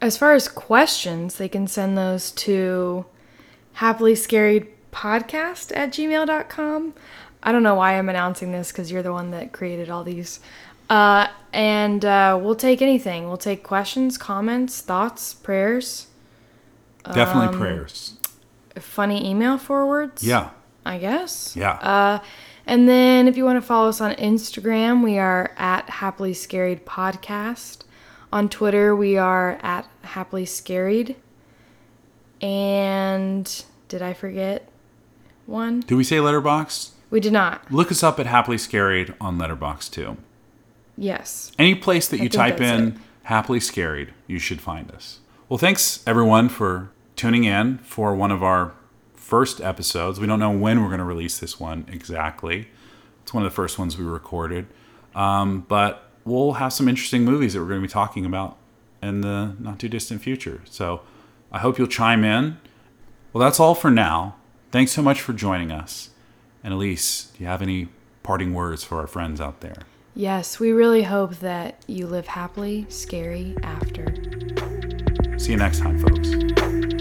[0.00, 3.06] As far as questions, they can send those to
[3.74, 6.94] happily scary podcast at gmail.com.
[7.42, 10.40] I don't know why I'm announcing this because you're the one that created all these.
[10.90, 13.26] Uh, and uh, we'll take anything.
[13.28, 16.08] We'll take questions, comments, thoughts, prayers,
[17.04, 18.18] Definitely Um, prayers.
[18.80, 20.24] funny email forwards.
[20.24, 20.50] Yeah.
[20.84, 21.54] I guess.
[21.56, 21.72] Yeah.
[21.74, 22.18] Uh,
[22.66, 26.84] and then if you want to follow us on Instagram, we are at Happily Scarried
[26.84, 27.82] Podcast.
[28.32, 31.16] On Twitter, we are at Happily Scarried.
[32.42, 34.68] And did I forget
[35.46, 35.80] one?
[35.80, 36.90] Do we say Letterboxd?
[37.08, 37.70] We did not.
[37.70, 40.16] Look us up at Happily Scarried on Letterboxd too.
[40.98, 41.52] Yes.
[41.58, 42.94] Any place that you type in it.
[43.24, 45.20] Happily Scarried, you should find us.
[45.48, 48.74] Well, thanks everyone for tuning in for one of our
[49.26, 50.20] first episodes.
[50.20, 52.68] We don't know when we're going to release this one exactly.
[53.22, 54.68] It's one of the first ones we recorded.
[55.16, 58.56] Um, but we'll have some interesting movies that we're going to be talking about
[59.02, 60.60] in the not too distant future.
[60.64, 61.00] So
[61.50, 62.58] I hope you'll chime in.
[63.32, 64.36] Well, that's all for now.
[64.70, 66.10] Thanks so much for joining us.
[66.62, 67.88] And Elise, do you have any
[68.22, 69.82] parting words for our friends out there?
[70.14, 74.06] Yes, we really hope that you live happily, scary after.
[75.36, 76.95] See you next time, folks.